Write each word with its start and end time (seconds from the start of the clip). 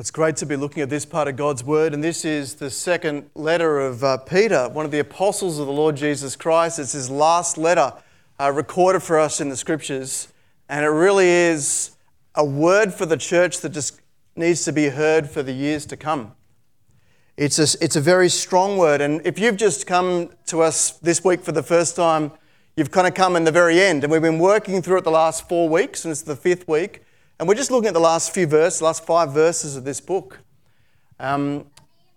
It's 0.00 0.12
great 0.12 0.36
to 0.36 0.46
be 0.46 0.54
looking 0.54 0.84
at 0.84 0.90
this 0.90 1.04
part 1.04 1.26
of 1.26 1.34
God's 1.34 1.64
Word, 1.64 1.92
and 1.92 2.04
this 2.04 2.24
is 2.24 2.54
the 2.54 2.70
second 2.70 3.30
letter 3.34 3.80
of 3.80 4.04
uh, 4.04 4.18
Peter, 4.18 4.68
one 4.68 4.84
of 4.84 4.92
the 4.92 5.00
apostles 5.00 5.58
of 5.58 5.66
the 5.66 5.72
Lord 5.72 5.96
Jesus 5.96 6.36
Christ. 6.36 6.78
It's 6.78 6.92
his 6.92 7.10
last 7.10 7.58
letter 7.58 7.92
uh, 8.38 8.52
recorded 8.54 9.02
for 9.02 9.18
us 9.18 9.40
in 9.40 9.48
the 9.48 9.56
Scriptures, 9.56 10.28
and 10.68 10.84
it 10.84 10.88
really 10.88 11.26
is 11.26 11.96
a 12.36 12.44
word 12.44 12.94
for 12.94 13.06
the 13.06 13.16
church 13.16 13.58
that 13.58 13.70
just 13.70 14.00
needs 14.36 14.64
to 14.66 14.72
be 14.72 14.90
heard 14.90 15.28
for 15.28 15.42
the 15.42 15.52
years 15.52 15.84
to 15.86 15.96
come. 15.96 16.30
It's 17.36 17.58
a, 17.58 17.84
it's 17.84 17.96
a 17.96 18.00
very 18.00 18.28
strong 18.28 18.78
word, 18.78 19.00
and 19.00 19.20
if 19.26 19.36
you've 19.36 19.56
just 19.56 19.88
come 19.88 20.30
to 20.46 20.62
us 20.62 20.92
this 20.92 21.24
week 21.24 21.42
for 21.42 21.50
the 21.50 21.64
first 21.64 21.96
time, 21.96 22.30
you've 22.76 22.92
kind 22.92 23.08
of 23.08 23.14
come 23.14 23.34
in 23.34 23.42
the 23.42 23.50
very 23.50 23.80
end, 23.80 24.04
and 24.04 24.12
we've 24.12 24.22
been 24.22 24.38
working 24.38 24.80
through 24.80 24.98
it 24.98 25.02
the 25.02 25.10
last 25.10 25.48
four 25.48 25.68
weeks, 25.68 26.04
and 26.04 26.12
it's 26.12 26.22
the 26.22 26.36
fifth 26.36 26.68
week. 26.68 27.02
And 27.40 27.46
we're 27.46 27.54
just 27.54 27.70
looking 27.70 27.86
at 27.86 27.94
the 27.94 28.00
last 28.00 28.34
few 28.34 28.48
verses, 28.48 28.82
last 28.82 29.06
five 29.06 29.32
verses 29.32 29.76
of 29.76 29.84
this 29.84 30.00
book. 30.00 30.40
Um, 31.20 31.66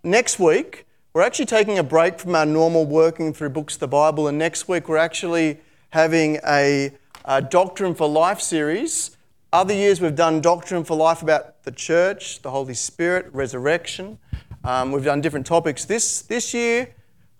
next 0.02 0.40
week, 0.40 0.84
we're 1.14 1.22
actually 1.22 1.46
taking 1.46 1.78
a 1.78 1.84
break 1.84 2.18
from 2.18 2.34
our 2.34 2.44
normal 2.44 2.86
working 2.86 3.32
through 3.32 3.50
books 3.50 3.74
of 3.74 3.80
the 3.80 3.86
Bible, 3.86 4.26
and 4.26 4.36
next 4.36 4.66
week 4.66 4.88
we're 4.88 4.96
actually 4.96 5.60
having 5.90 6.40
a, 6.44 6.90
a 7.24 7.40
Doctrine 7.40 7.94
for 7.94 8.08
Life 8.08 8.40
series. 8.40 9.16
Other 9.52 9.72
years 9.72 10.00
we've 10.00 10.16
done 10.16 10.40
Doctrine 10.40 10.82
for 10.82 10.96
Life 10.96 11.22
about 11.22 11.62
the 11.62 11.70
church, 11.70 12.42
the 12.42 12.50
Holy 12.50 12.74
Spirit, 12.74 13.32
resurrection. 13.32 14.18
Um, 14.64 14.90
we've 14.90 15.04
done 15.04 15.20
different 15.20 15.46
topics. 15.46 15.84
This, 15.84 16.22
this 16.22 16.52
year 16.52 16.96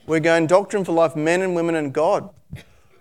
we're 0.07 0.21
going 0.21 0.47
Doctrine 0.47 0.85
for 0.85 0.93
Life, 0.93 1.17
men 1.17 1.43
and 1.43 1.57
women 1.57 1.75
and 1.75 1.93
God. 1.93 2.31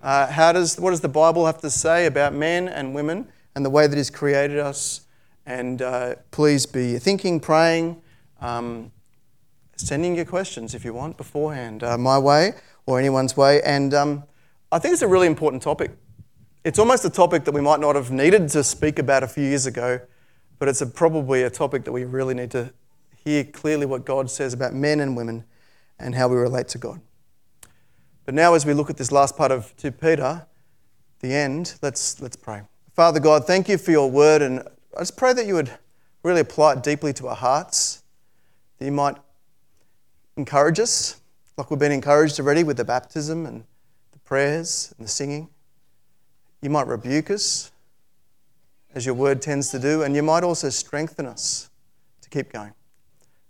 Uh, 0.01 0.25
how 0.25 0.51
does, 0.51 0.79
what 0.79 0.89
does 0.89 1.01
the 1.01 1.07
Bible 1.07 1.45
have 1.45 1.61
to 1.61 1.69
say 1.69 2.07
about 2.07 2.33
men 2.33 2.67
and 2.67 2.95
women? 2.95 3.27
And 3.55 3.65
the 3.65 3.69
way 3.69 3.87
that 3.87 3.95
He's 3.95 4.09
created 4.09 4.59
us. 4.59 5.01
And 5.45 5.81
uh, 5.81 6.15
please 6.31 6.65
be 6.65 6.97
thinking, 6.99 7.39
praying, 7.39 8.01
um, 8.39 8.91
sending 9.75 10.15
your 10.15 10.25
questions 10.25 10.75
if 10.75 10.85
you 10.85 10.93
want 10.93 11.17
beforehand, 11.17 11.83
uh, 11.83 11.97
my 11.97 12.17
way 12.19 12.53
or 12.85 12.99
anyone's 12.99 13.35
way. 13.35 13.61
And 13.63 13.93
um, 13.93 14.23
I 14.71 14.79
think 14.79 14.93
it's 14.93 15.01
a 15.01 15.07
really 15.07 15.27
important 15.27 15.61
topic. 15.63 15.91
It's 16.63 16.77
almost 16.77 17.03
a 17.05 17.09
topic 17.09 17.43
that 17.45 17.53
we 17.53 17.61
might 17.61 17.79
not 17.79 17.95
have 17.95 18.11
needed 18.11 18.49
to 18.49 18.63
speak 18.63 18.99
about 18.99 19.23
a 19.23 19.27
few 19.27 19.43
years 19.43 19.65
ago, 19.65 19.99
but 20.59 20.67
it's 20.67 20.81
a, 20.81 20.85
probably 20.85 21.43
a 21.43 21.49
topic 21.49 21.85
that 21.85 21.91
we 21.91 22.05
really 22.05 22.35
need 22.35 22.51
to 22.51 22.71
hear 23.23 23.43
clearly 23.43 23.85
what 23.85 24.05
God 24.05 24.29
says 24.29 24.53
about 24.53 24.73
men 24.73 24.99
and 24.99 25.17
women 25.17 25.43
and 25.99 26.15
how 26.15 26.27
we 26.27 26.35
relate 26.35 26.67
to 26.69 26.77
God. 26.77 27.01
But 28.25 28.35
now, 28.35 28.53
as 28.53 28.65
we 28.65 28.73
look 28.73 28.89
at 28.89 28.97
this 28.97 29.11
last 29.11 29.35
part 29.35 29.51
of 29.51 29.75
2 29.77 29.91
Peter, 29.91 30.45
the 31.19 31.33
end, 31.33 31.75
let's, 31.81 32.21
let's 32.21 32.35
pray. 32.35 32.61
Father 32.93 33.21
God, 33.21 33.47
thank 33.47 33.69
you 33.69 33.77
for 33.77 33.91
your 33.91 34.11
word, 34.11 34.41
and 34.41 34.59
I 34.97 34.99
just 34.99 35.15
pray 35.15 35.31
that 35.31 35.45
you 35.45 35.53
would 35.53 35.71
really 36.23 36.41
apply 36.41 36.73
it 36.73 36.83
deeply 36.83 37.13
to 37.13 37.29
our 37.29 37.35
hearts, 37.37 38.03
that 38.77 38.85
you 38.85 38.91
might 38.91 39.15
encourage 40.35 40.77
us, 40.77 41.21
like 41.55 41.71
we've 41.71 41.79
been 41.79 41.93
encouraged 41.93 42.37
already 42.37 42.65
with 42.65 42.75
the 42.75 42.83
baptism 42.83 43.45
and 43.45 43.63
the 44.11 44.19
prayers 44.19 44.93
and 44.97 45.07
the 45.07 45.09
singing. 45.09 45.47
You 46.61 46.69
might 46.69 46.85
rebuke 46.85 47.31
us, 47.31 47.71
as 48.93 49.05
your 49.05 49.15
word 49.15 49.41
tends 49.41 49.69
to 49.69 49.79
do, 49.79 50.03
and 50.03 50.13
you 50.13 50.21
might 50.21 50.43
also 50.43 50.67
strengthen 50.67 51.25
us 51.25 51.69
to 52.19 52.29
keep 52.29 52.51
going. 52.51 52.73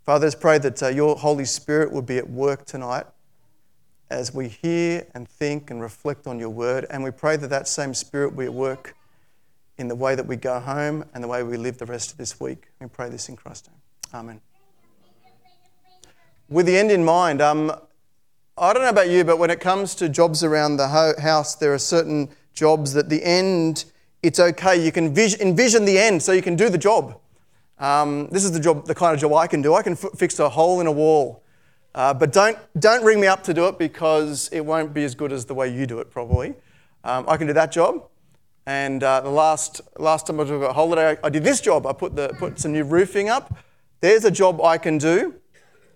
Father, 0.04 0.28
let's 0.28 0.36
pray 0.36 0.60
that 0.60 0.84
uh, 0.84 0.90
your 0.90 1.16
Holy 1.16 1.46
Spirit 1.46 1.92
will 1.92 2.04
be 2.04 2.20
at 2.20 2.30
work 2.30 2.66
tonight 2.66 3.08
as 4.12 4.36
we 4.36 4.50
hear 4.50 5.08
and 5.16 5.28
think 5.28 5.72
and 5.72 5.82
reflect 5.82 6.28
on 6.28 6.38
your 6.38 6.50
word, 6.50 6.86
and 6.92 7.04
we 7.04 7.10
pray 7.10 7.38
that 7.38 7.50
that 7.50 7.68
same 7.68 7.96
Spirit 7.96 8.38
be 8.38 8.46
at 8.46 8.54
work 8.54 8.96
in 9.82 9.88
the 9.88 9.96
way 9.96 10.16
that 10.16 10.26
we 10.26 10.38
go 10.38 10.60
home 10.60 11.04
and 11.14 11.24
the 11.24 11.28
way 11.28 11.44
we 11.44 11.58
live 11.58 11.78
the 11.80 11.86
rest 11.86 12.12
of 12.12 12.18
this 12.18 12.40
week. 12.40 12.68
We 12.80 12.88
pray 12.88 13.10
this 13.10 13.28
in 13.28 13.36
Christ's 13.36 13.68
name. 13.68 13.80
Amen. 14.14 14.42
With 16.48 16.68
the 16.68 16.78
end 16.78 16.92
in 16.92 17.04
mind, 17.04 17.42
um, 17.42 17.72
I 18.58 18.74
don't 18.74 18.84
know 18.84 18.90
about 18.90 19.10
you, 19.10 19.24
but 19.24 19.40
when 19.40 19.50
it 19.50 19.60
comes 19.60 19.96
to 19.96 20.08
jobs 20.08 20.44
around 20.44 20.78
the 20.78 20.90
ho- 20.90 21.20
house, 21.20 21.56
there 21.56 21.74
are 21.74 21.80
certain 21.80 22.30
jobs 22.54 22.94
that 22.94 23.10
the 23.10 23.24
end, 23.24 23.86
it's 24.22 24.40
okay. 24.40 24.82
You 24.82 24.92
can 24.92 25.14
vis- 25.16 25.40
envision 25.40 25.86
the 25.86 25.98
end 25.98 26.22
so 26.22 26.32
you 26.32 26.44
can 26.44 26.56
do 26.56 26.70
the 26.70 26.78
job. 26.78 27.20
Um, 27.80 28.28
this 28.28 28.44
is 28.44 28.52
the 28.52 28.60
job, 28.60 28.86
the 28.86 28.94
kind 28.94 29.16
of 29.16 29.20
job 29.20 29.34
I 29.34 29.48
can 29.48 29.64
do. 29.64 29.74
I 29.74 29.82
can 29.82 29.94
f- 29.94 30.12
fix 30.16 30.38
a 30.38 30.48
hole 30.50 30.80
in 30.80 30.88
a 30.88 30.92
wall. 30.92 31.42
Uh, 31.96 32.14
but 32.14 32.32
don't, 32.32 32.58
don't 32.78 33.04
ring 33.04 33.20
me 33.20 33.26
up 33.26 33.44
to 33.46 33.54
do 33.54 33.68
it 33.68 33.80
because 33.80 34.48
it 34.52 34.64
won't 34.64 34.94
be 34.94 35.04
as 35.04 35.16
good 35.16 35.32
as 35.32 35.46
the 35.46 35.56
way 35.56 35.74
you 35.74 35.88
do 35.88 36.00
it, 36.00 36.12
probably. 36.12 36.54
Um, 37.04 37.26
I 37.28 37.38
can 37.38 37.48
do 37.48 37.54
that 37.54 37.72
job. 37.72 38.06
And 38.66 39.04
uh, 39.04 39.22
the 39.22 39.30
last, 39.30 39.82
last 39.98 40.28
time 40.28 40.40
I 40.40 40.46
took 40.46 40.62
a 40.62 40.74
holiday, 40.74 41.12
I, 41.12 41.28
I 41.28 41.30
did 41.30 41.44
this 41.44 41.62
job. 41.62 41.88
I 41.88 41.94
put, 41.94 42.16
the, 42.16 42.30
put 42.38 42.60
some 42.60 42.74
new 42.74 42.84
roofing 42.84 43.30
up. 43.30 43.56
There's 44.02 44.26
a 44.26 44.32
job 44.32 44.62
I 44.62 44.78
can 44.78 44.98
do. 44.98 45.36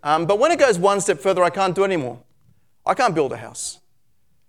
Um, 0.03 0.25
but 0.25 0.39
when 0.39 0.51
it 0.51 0.59
goes 0.59 0.77
one 0.77 1.01
step 1.01 1.19
further, 1.19 1.43
I 1.43 1.49
can't 1.49 1.75
do 1.75 1.83
anymore. 1.83 2.19
I 2.85 2.93
can't 2.93 3.15
build 3.15 3.33
a 3.33 3.37
house. 3.37 3.79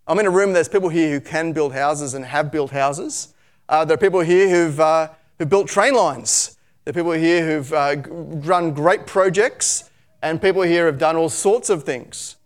I'm 0.07 0.19
in 0.19 0.27
a 0.27 0.31
room, 0.31 0.53
there's 0.53 0.69
people 0.69 0.89
here 0.89 1.11
who 1.11 1.21
can 1.21 1.53
build 1.53 1.73
houses 1.73 2.15
and 2.15 2.25
have 2.25 2.53
built 2.53 2.71
houses. 2.71 3.35
Uh, 3.69 3.85
there 3.85 3.95
are 3.95 3.99
people 3.99 4.21
here 4.21 4.49
who've, 4.49 4.79
uh, 4.79 5.09
who've 5.39 5.49
built 5.49 5.69
train 5.69 5.95
lines. 5.95 6.57
There 6.85 6.93
are 6.93 6.95
people 6.95 7.13
here 7.13 7.45
who've 7.45 7.73
uh, 7.73 7.97
run 8.09 8.73
great 8.73 9.07
projects, 9.07 9.91
and 10.23 10.41
people 10.41 10.63
here 10.63 10.87
have 10.87 10.99
done 10.99 11.17
all 11.17 11.29
sorts 11.29 11.71
of 11.71 11.83
things. 11.83 12.37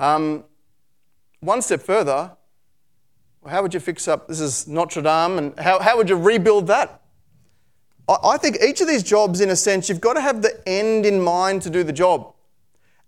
Um, 0.00 0.44
one 1.40 1.62
step 1.62 1.82
further, 1.82 2.32
how 3.48 3.62
would 3.62 3.74
you 3.74 3.80
fix 3.80 4.06
up? 4.08 4.28
This 4.28 4.40
is 4.40 4.68
Notre 4.68 5.02
Dame, 5.02 5.38
and 5.38 5.58
how, 5.58 5.80
how 5.80 5.96
would 5.96 6.08
you 6.08 6.16
rebuild 6.16 6.66
that? 6.68 7.02
I, 8.08 8.16
I 8.24 8.36
think 8.36 8.58
each 8.62 8.80
of 8.80 8.88
these 8.88 9.02
jobs, 9.02 9.40
in 9.40 9.50
a 9.50 9.56
sense, 9.56 9.88
you've 9.88 10.00
got 10.00 10.14
to 10.14 10.20
have 10.20 10.42
the 10.42 10.60
end 10.68 11.06
in 11.06 11.20
mind 11.20 11.62
to 11.62 11.70
do 11.70 11.82
the 11.82 11.92
job. 11.92 12.34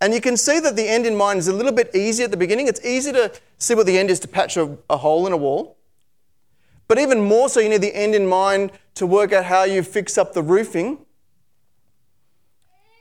And 0.01 0.15
you 0.15 0.21
can 0.21 0.37
see 0.37 0.61
that 0.61 0.77
the 0.77 0.89
end 0.89 1.06
in 1.06 1.15
mind 1.15 1.39
is 1.41 1.49
a 1.49 1.53
little 1.53 1.73
bit 1.73 1.95
easy 1.95 2.25
at 2.25 2.31
the 2.31 2.37
beginning. 2.37 2.69
It's 2.69 2.84
easy 2.84 3.12
to 3.12 3.33
see 3.59 3.75
what 3.75 3.84
the 3.87 3.99
end 3.99 4.11
is 4.11 4.19
to 4.21 4.28
patch 4.28 4.56
a, 4.56 4.78
a 4.89 4.97
hole 4.97 5.27
in 5.27 5.33
a 5.33 5.37
wall. 5.37 5.77
But 6.89 6.99
even 6.99 7.21
more 7.21 7.49
so, 7.49 7.61
you 7.61 7.69
need 7.69 7.83
the 7.83 7.95
end 7.95 8.15
in 8.15 8.27
mind 8.27 8.72
to 8.95 9.07
work 9.07 9.33
out 9.33 9.45
how 9.45 9.65
you 9.65 9.83
fix 9.83 10.17
up 10.17 10.33
the 10.33 10.43
roofing. 10.43 10.99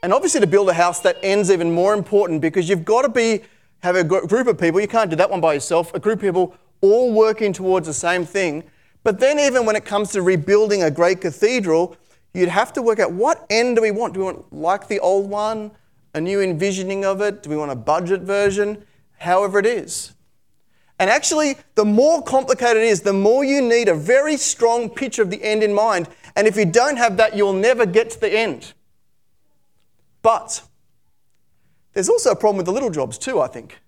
And 0.03 0.13
obviously, 0.13 0.41
to 0.41 0.47
build 0.47 0.69
a 0.69 0.73
house, 0.73 0.99
that 1.01 1.17
end's 1.23 1.49
even 1.49 1.71
more 1.71 1.93
important 1.93 2.41
because 2.41 2.69
you've 2.69 2.85
got 2.85 3.01
to 3.03 3.09
be 3.09 3.41
have 3.81 3.95
a 3.95 4.03
group 4.03 4.47
of 4.47 4.59
people. 4.59 4.81
You 4.81 4.87
can't 4.87 5.09
do 5.09 5.15
that 5.15 5.29
one 5.29 5.39
by 5.41 5.53
yourself. 5.53 5.93
A 5.93 5.99
group 5.99 6.19
of 6.19 6.21
people 6.21 6.55
all 6.81 7.13
working 7.13 7.53
towards 7.53 7.87
the 7.87 7.93
same 7.93 8.25
thing. 8.25 8.63
But 9.03 9.19
then, 9.19 9.39
even 9.39 9.65
when 9.65 9.75
it 9.75 9.85
comes 9.85 10.11
to 10.11 10.21
rebuilding 10.21 10.83
a 10.83 10.91
great 10.91 11.21
cathedral, 11.21 11.95
you'd 12.33 12.49
have 12.49 12.73
to 12.73 12.81
work 12.81 12.99
out 12.99 13.11
what 13.11 13.45
end 13.49 13.75
do 13.75 13.81
we 13.81 13.91
want? 13.91 14.13
Do 14.13 14.19
we 14.19 14.25
want 14.25 14.53
like 14.53 14.87
the 14.87 14.99
old 14.99 15.29
one, 15.29 15.71
a 16.13 16.21
new 16.21 16.41
envisioning 16.41 17.05
of 17.05 17.21
it? 17.21 17.43
Do 17.43 17.49
we 17.49 17.57
want 17.57 17.71
a 17.71 17.75
budget 17.75 18.21
version? 18.21 18.85
However, 19.17 19.59
it 19.59 19.65
is. 19.65 20.13
And 20.99 21.09
actually, 21.09 21.55
the 21.75 21.85
more 21.85 22.21
complicated 22.21 22.83
it 22.83 22.87
is, 22.87 23.01
the 23.01 23.13
more 23.13 23.45
you 23.45 23.61
need 23.61 23.87
a 23.87 23.95
very 23.95 24.35
strong 24.35 24.89
picture 24.89 25.21
of 25.21 25.29
the 25.29 25.41
end 25.41 25.63
in 25.63 25.73
mind. 25.73 26.09
And 26.35 26.45
if 26.45 26.57
you 26.57 26.65
don't 26.65 26.97
have 26.97 27.15
that, 27.17 27.35
you'll 27.37 27.53
never 27.53 27.85
get 27.85 28.09
to 28.11 28.19
the 28.19 28.31
end. 28.31 28.73
But 30.21 30.61
there's 31.93 32.09
also 32.09 32.31
a 32.31 32.35
problem 32.35 32.57
with 32.57 32.65
the 32.65 32.73
little 32.73 32.89
jobs, 32.89 33.17
too, 33.17 33.39
I 33.39 33.47
think. 33.47 33.79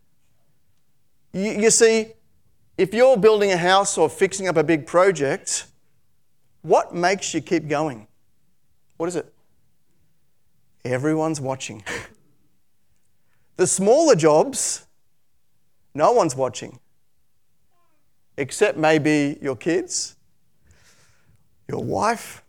You, 1.34 1.52
you 1.52 1.70
see, 1.70 2.14
if 2.82 2.96
you're 2.96 3.16
building 3.16 3.52
a 3.52 3.58
house 3.58 3.96
or 3.96 4.10
fixing 4.10 4.48
up 4.48 4.58
a 4.58 4.64
big 4.64 4.88
project, 4.88 5.66
what 6.64 6.96
makes 6.96 7.32
you 7.32 7.40
keep 7.40 7.68
going? 7.68 8.08
What 8.98 9.08
is 9.08 9.16
it? 9.16 9.32
Everyone's 10.84 11.40
watching. 11.40 11.84
the 13.58 13.68
smaller 13.68 14.16
jobs, 14.16 14.88
no 15.94 16.12
one's 16.12 16.36
watching, 16.36 16.80
except 18.36 18.80
maybe 18.80 19.38
your 19.44 19.56
kids, 19.56 20.16
your 21.68 21.84
wife, 21.84 22.44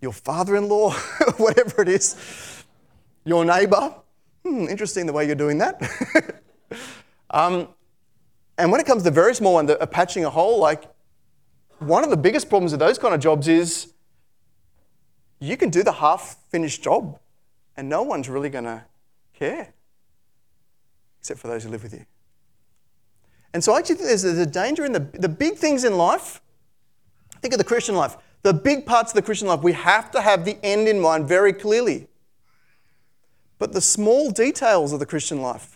your 0.00 0.12
father 0.12 0.56
in 0.56 0.68
law, 0.68 0.90
whatever 1.36 1.82
it 1.82 1.88
is, 1.88 2.64
your 3.24 3.44
neighbor. 3.44 3.94
Hmm, 4.44 4.66
interesting 4.66 5.06
the 5.06 5.12
way 5.12 5.26
you're 5.26 5.36
doing 5.36 5.58
that. 5.58 6.42
um, 7.30 7.68
and 8.58 8.72
when 8.72 8.80
it 8.80 8.86
comes 8.86 9.02
to 9.02 9.10
the 9.10 9.14
very 9.14 9.34
small 9.34 9.54
one, 9.54 9.66
the, 9.66 9.80
uh, 9.80 9.86
patching 9.86 10.24
a 10.24 10.30
hole, 10.30 10.58
like 10.58 10.84
one 11.78 12.02
of 12.04 12.10
the 12.10 12.16
biggest 12.16 12.48
problems 12.48 12.72
with 12.72 12.80
those 12.80 12.98
kind 12.98 13.14
of 13.14 13.20
jobs 13.20 13.48
is 13.48 13.92
you 15.38 15.56
can 15.56 15.68
do 15.70 15.82
the 15.82 15.92
half 15.92 16.36
finished 16.48 16.82
job 16.82 17.18
and 17.76 17.88
no 17.88 18.02
one's 18.02 18.28
really 18.28 18.48
going 18.48 18.64
to 18.64 18.84
care, 19.34 19.74
except 21.20 21.38
for 21.38 21.48
those 21.48 21.64
who 21.64 21.70
live 21.70 21.82
with 21.82 21.92
you. 21.92 22.06
And 23.52 23.62
so 23.62 23.74
I 23.74 23.78
actually 23.78 23.96
think 23.96 24.08
there's, 24.08 24.22
there's 24.22 24.38
a 24.38 24.46
danger 24.46 24.84
in 24.84 24.92
the, 24.92 25.00
the 25.00 25.28
big 25.28 25.56
things 25.56 25.84
in 25.84 25.96
life. 25.96 26.40
Think 27.42 27.54
of 27.54 27.58
the 27.58 27.64
Christian 27.64 27.94
life. 27.94 28.16
The 28.42 28.54
big 28.54 28.86
parts 28.86 29.12
of 29.12 29.16
the 29.16 29.22
Christian 29.22 29.48
life, 29.48 29.62
we 29.62 29.72
have 29.72 30.10
to 30.12 30.20
have 30.20 30.44
the 30.44 30.58
end 30.62 30.88
in 30.88 31.00
mind 31.00 31.26
very 31.28 31.52
clearly. 31.52 32.08
But 33.58 33.72
the 33.72 33.80
small 33.80 34.30
details 34.30 34.92
of 34.92 35.00
the 35.00 35.06
Christian 35.06 35.40
life, 35.40 35.75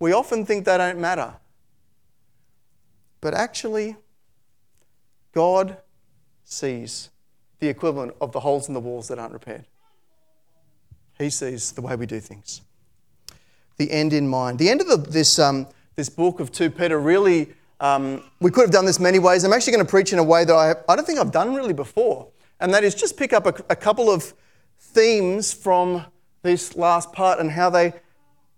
we 0.00 0.12
often 0.12 0.44
think 0.44 0.64
they 0.64 0.76
don't 0.78 0.98
matter. 0.98 1.34
But 3.20 3.34
actually, 3.34 3.96
God 5.32 5.76
sees 6.42 7.10
the 7.60 7.68
equivalent 7.68 8.14
of 8.20 8.32
the 8.32 8.40
holes 8.40 8.66
in 8.66 8.74
the 8.74 8.80
walls 8.80 9.08
that 9.08 9.18
aren't 9.18 9.34
repaired. 9.34 9.66
He 11.18 11.28
sees 11.28 11.72
the 11.72 11.82
way 11.82 11.94
we 11.96 12.06
do 12.06 12.18
things. 12.18 12.62
The 13.76 13.92
end 13.92 14.14
in 14.14 14.26
mind. 14.26 14.58
The 14.58 14.70
end 14.70 14.80
of 14.80 14.88
the, 14.88 14.96
this, 14.96 15.38
um, 15.38 15.68
this 15.96 16.08
book 16.08 16.40
of 16.40 16.50
2 16.50 16.70
Peter 16.70 16.98
really, 16.98 17.52
um, 17.78 18.24
we 18.40 18.50
could 18.50 18.62
have 18.62 18.70
done 18.70 18.86
this 18.86 18.98
many 18.98 19.18
ways. 19.18 19.44
I'm 19.44 19.52
actually 19.52 19.74
going 19.74 19.84
to 19.84 19.90
preach 19.90 20.14
in 20.14 20.18
a 20.18 20.24
way 20.24 20.46
that 20.46 20.54
I, 20.54 20.74
I 20.90 20.96
don't 20.96 21.04
think 21.04 21.18
I've 21.18 21.30
done 21.30 21.54
really 21.54 21.74
before, 21.74 22.28
and 22.58 22.72
that 22.72 22.84
is 22.84 22.94
just 22.94 23.18
pick 23.18 23.34
up 23.34 23.46
a, 23.46 23.54
a 23.68 23.76
couple 23.76 24.10
of 24.10 24.32
themes 24.78 25.52
from 25.52 26.06
this 26.42 26.74
last 26.74 27.12
part 27.12 27.38
and 27.38 27.50
how 27.50 27.68
they 27.68 27.92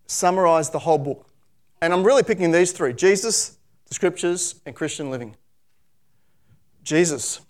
summarize 0.06 0.70
the 0.70 0.78
whole 0.78 0.98
book. 0.98 1.31
And 1.82 1.93
I'm 1.93 2.05
really 2.05 2.23
picking 2.23 2.52
these 2.52 2.70
three 2.70 2.93
Jesus, 2.93 3.58
the 3.88 3.94
scriptures, 3.94 4.61
and 4.64 4.75
Christian 4.75 5.11
living. 5.11 5.34
Jesus. 6.84 7.40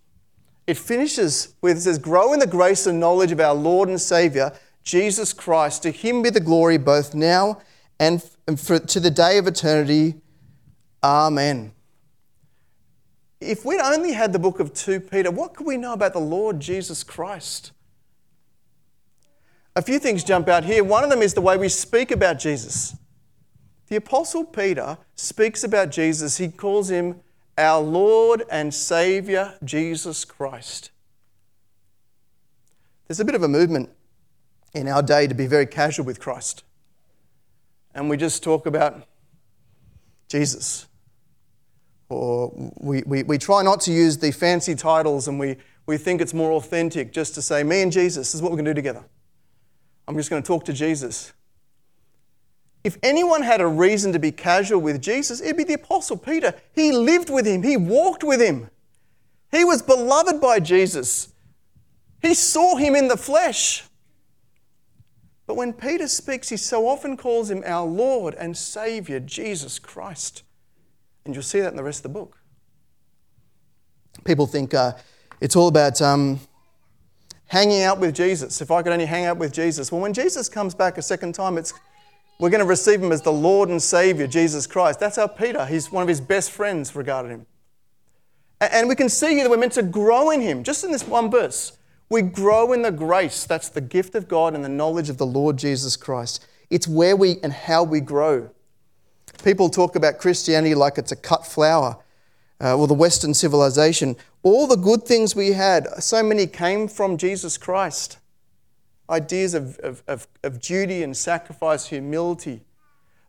It 0.67 0.79
finishes 0.79 1.55
with, 1.61 1.77
it 1.77 1.81
says, 1.83 1.99
Grow 1.99 2.33
in 2.33 2.41
the 2.41 2.47
grace 2.47 2.87
and 2.87 2.99
knowledge 2.99 3.31
of 3.31 3.41
our 3.41 3.55
Lord 3.55 3.91
and 3.91 4.01
Saviour, 4.01 4.55
Jesus 4.85 5.35
Christ. 5.35 5.83
To 5.83 5.91
him 5.91 6.23
be 6.23 6.31
the 6.31 6.41
glory 6.41 6.79
both 6.79 7.15
now 7.15 7.61
and 8.01 8.23
for, 8.57 8.79
to 8.79 9.01
the 9.01 9.11
day 9.11 9.37
of 9.37 9.47
eternity. 9.47 10.15
Amen. 11.05 11.73
If 13.39 13.67
we'd 13.67 13.81
only 13.81 14.13
had 14.13 14.33
the 14.33 14.39
book 14.39 14.61
of 14.61 14.73
2 14.73 15.01
Peter, 15.01 15.31
what 15.31 15.55
could 15.55 15.67
we 15.67 15.77
know 15.77 15.93
about 15.93 16.15
the 16.15 16.21
Lord 16.21 16.59
Jesus 16.59 17.05
Christ? 17.05 17.73
A 19.77 19.83
few 19.83 19.99
things 19.99 20.25
jump 20.25 20.49
out 20.49 20.65
here. 20.65 20.83
One 20.83 21.05
of 21.05 21.11
them 21.11 21.21
is 21.21 21.35
the 21.35 21.43
way 21.43 21.59
we 21.59 21.69
speak 21.69 22.11
about 22.11 22.39
Jesus. 22.39 22.97
The 23.93 23.99
Apostle 23.99 24.45
Peter 24.45 24.97
speaks 25.17 25.63
about 25.63 25.91
Jesus, 25.91 26.39
he 26.39 26.49
calls 26.49 26.91
him 26.91 27.21
our 27.59 27.79
Lord 27.79 28.43
and 28.51 28.73
Saviour, 28.73 29.53
Jesus 29.63 30.25
Christ. 30.25 30.91
There's 33.07 33.21
a 33.21 33.25
bit 33.27 33.35
of 33.35 33.43
a 33.43 33.49
movement 33.49 33.91
in 34.73 34.89
our 34.89 35.03
day 35.03 35.27
to 35.27 35.35
be 35.35 35.47
very 35.47 35.67
casual 35.67 36.07
with 36.07 36.21
Christ. 36.21 36.65
And 37.95 38.09
we 38.09 38.17
just 38.17 38.43
talk 38.43 38.65
about 38.65 39.07
Jesus. 40.27 40.87
Or 42.09 42.51
we, 42.81 43.03
we, 43.05 43.25
we 43.25 43.37
try 43.37 43.63
not 43.63 43.83
to 43.83 43.93
use 43.93 44.17
the 44.17 44.31
fancy 44.31 44.75
titles 44.75 45.29
and 45.29 45.39
we, 45.39 45.59
we 45.85 45.99
think 45.99 46.23
it's 46.23 46.33
more 46.33 46.53
authentic 46.53 47.13
just 47.13 47.35
to 47.35 47.43
say, 47.43 47.63
Me 47.63 47.83
and 47.83 47.93
Jesus, 47.93 48.35
is 48.35 48.41
what 48.41 48.53
we're 48.53 48.57
going 48.57 48.65
to 48.65 48.71
do 48.71 48.77
together. 48.77 49.05
I'm 50.09 50.17
just 50.17 50.31
going 50.31 50.43
to 50.43 50.47
talk 50.47 50.65
to 50.65 50.73
Jesus. 50.73 51.35
If 52.85 52.99
anyone 53.03 53.43
had 53.43 53.61
a 53.61 53.67
reason 53.67 54.13
to 54.13 54.19
be 54.19 54.33
casual 54.33 54.81
with 54.81 55.01
Jesus, 55.01 55.41
it'd 55.41 55.57
be 55.57 55.65
the 55.65 55.75
Apostle 55.75 56.17
Peter. 56.17 56.55
He 56.73 56.91
lived 56.93 57.31
with 57.31 57.47
him, 57.47 57.63
he 57.63 57.77
walked 57.77 58.25
with 58.25 58.41
him, 58.41 58.71
he 59.51 59.65
was 59.65 59.83
beloved 59.83 60.41
by 60.41 60.61
Jesus, 60.61 61.33
he 62.21 62.35
saw 62.35 62.77
him 62.77 62.97
in 62.97 63.09
the 63.09 63.17
flesh. 63.17 63.85
But 65.47 65.57
when 65.57 65.73
Peter 65.73 66.09
speaks, 66.09 66.49
he 66.49 66.57
so 66.57 66.89
often 66.89 67.17
calls 67.17 67.51
him 67.51 67.63
our 67.67 67.87
Lord 67.87 68.35
and 68.35 68.57
Savior, 68.57 69.21
Jesus 69.21 69.79
Christ. 69.79 70.45
And 71.25 71.35
you'll 71.35 71.43
see 71.43 71.61
that 71.61 71.71
in 71.71 71.77
the 71.77 71.83
rest 71.83 71.99
of 71.99 72.13
the 72.13 72.19
book. 72.19 72.39
People 74.25 74.47
think 74.47 74.73
uh, 74.73 74.93
it's 75.41 75.57
all 75.57 75.69
about 75.69 76.01
um, 76.01 76.41
hanging 77.47 77.83
out 77.83 77.99
with 77.99 78.15
Jesus. 78.15 78.61
If 78.61 78.71
I 78.71 78.83
could 78.83 78.93
only 78.93 79.05
hang 79.05 79.25
out 79.25 79.37
with 79.37 79.53
Jesus. 79.53 79.91
Well, 79.91 80.01
when 80.01 80.13
Jesus 80.13 80.49
comes 80.49 80.75
back 80.75 80.97
a 80.97 81.03
second 81.03 81.35
time, 81.35 81.59
it's 81.59 81.75
we're 82.43 82.51
going 82.51 82.59
to 82.59 82.67
receive 82.67 83.01
him 83.01 83.13
as 83.13 83.23
the 83.23 83.33
Lord 83.33 83.69
and 83.69 83.81
Savior, 83.81 84.27
Jesus 84.27 84.67
Christ. 84.67 84.99
That's 84.99 85.15
how 85.15 85.29
Peter, 85.29 85.65
he's 85.65 85.93
one 85.93 86.03
of 86.03 86.09
his 86.09 86.21
best 86.21 86.51
friends, 86.51 86.97
regarded 86.97 87.29
him. 87.29 87.47
And 88.61 88.89
we 88.89 88.97
can 88.97 89.09
see 89.09 89.35
here 89.35 89.45
that 89.45 89.51
we're 89.51 89.59
meant 89.59 89.75
to 89.75 89.83
grow 89.85 90.31
in 90.31 90.41
him, 90.41 90.65
just 90.65 90.83
in 90.83 90.91
this 90.91 91.07
one 91.07 91.31
verse. 91.31 91.79
We 92.09 92.21
grow 92.21 92.73
in 92.73 92.83
the 92.83 92.91
grace, 92.91 93.45
that's 93.45 93.69
the 93.69 93.81
gift 93.81 94.17
of 94.17 94.27
God 94.27 94.57
and 94.57 94.65
the 94.65 94.69
knowledge 94.69 95.09
of 95.09 95.19
the 95.19 95.25
Lord 95.27 95.57
Jesus 95.57 95.97
Christ. 95.97 96.45
It's 96.69 96.89
where 96.89 97.15
we 97.15 97.37
and 97.45 97.53
how 97.53 97.85
we 97.85 98.01
grow. 98.01 98.51
People 99.45 99.71
talk 99.71 99.95
about 99.95 100.19
Christianity 100.19 100.75
like 100.75 100.99
it's 100.99 101.13
a 101.13 101.17
cut 101.17 101.47
flower, 101.47 101.99
uh, 102.61 102.77
or 102.77 102.89
the 102.89 102.95
Western 102.95 103.35
civilization. 103.35 104.17
All 104.43 104.67
the 104.67 104.75
good 104.75 105.05
things 105.05 105.37
we 105.37 105.53
had, 105.53 105.87
so 106.03 106.25
many 106.25 106.49
came 106.49 106.89
from 106.89 107.19
Jesus 107.19 107.57
Christ 107.57 108.19
ideas 109.11 109.55
of, 109.55 109.79
of, 109.81 110.03
of, 110.07 110.29
of 110.43 110.61
duty 110.61 111.03
and 111.03 111.17
sacrifice, 111.17 111.87
humility, 111.87 112.63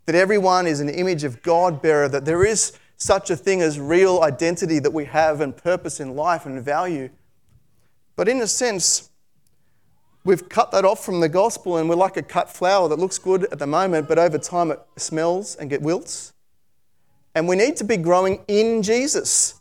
that 0.06 0.16
everyone 0.16 0.68
is 0.68 0.80
an 0.80 0.90
image 0.90 1.24
of 1.24 1.42
God 1.42 1.82
bearer, 1.82 2.08
that 2.10 2.26
there 2.26 2.46
is 2.46 2.78
such 2.98 3.30
a 3.30 3.36
thing 3.36 3.62
as 3.62 3.80
real 3.80 4.22
identity 4.22 4.80
that 4.80 4.92
we 4.92 5.06
have 5.06 5.42
and 5.42 5.56
purpose 5.56 6.00
in 6.00 6.16
life 6.16 6.46
and 6.46 6.64
value. 6.64 7.10
But 8.16 8.28
in 8.28 8.42
a 8.42 8.48
sense, 8.48 9.10
we've 10.24 10.48
cut 10.48 10.72
that 10.72 10.86
off 10.86 11.04
from 11.04 11.20
the 11.20 11.30
gospel 11.30 11.78
and 11.78 11.90
we're 11.90 11.96
like 11.96 12.18
a 12.18 12.22
cut 12.22 12.50
flower 12.50 12.88
that 12.90 13.00
looks 13.00 13.18
good 13.18 13.46
at 13.46 13.60
the 13.60 13.68
moment, 13.68 14.08
but 14.08 14.20
over 14.20 14.38
time 14.38 14.72
it 14.72 14.80
smells 14.98 15.56
and 15.56 15.70
get 15.70 15.82
wilts. 15.82 16.34
And 17.36 17.48
we 17.48 17.56
need 17.56 17.76
to 17.78 17.84
be 17.84 17.98
growing 17.98 18.44
in 18.48 18.84
Jesus. 18.84 19.60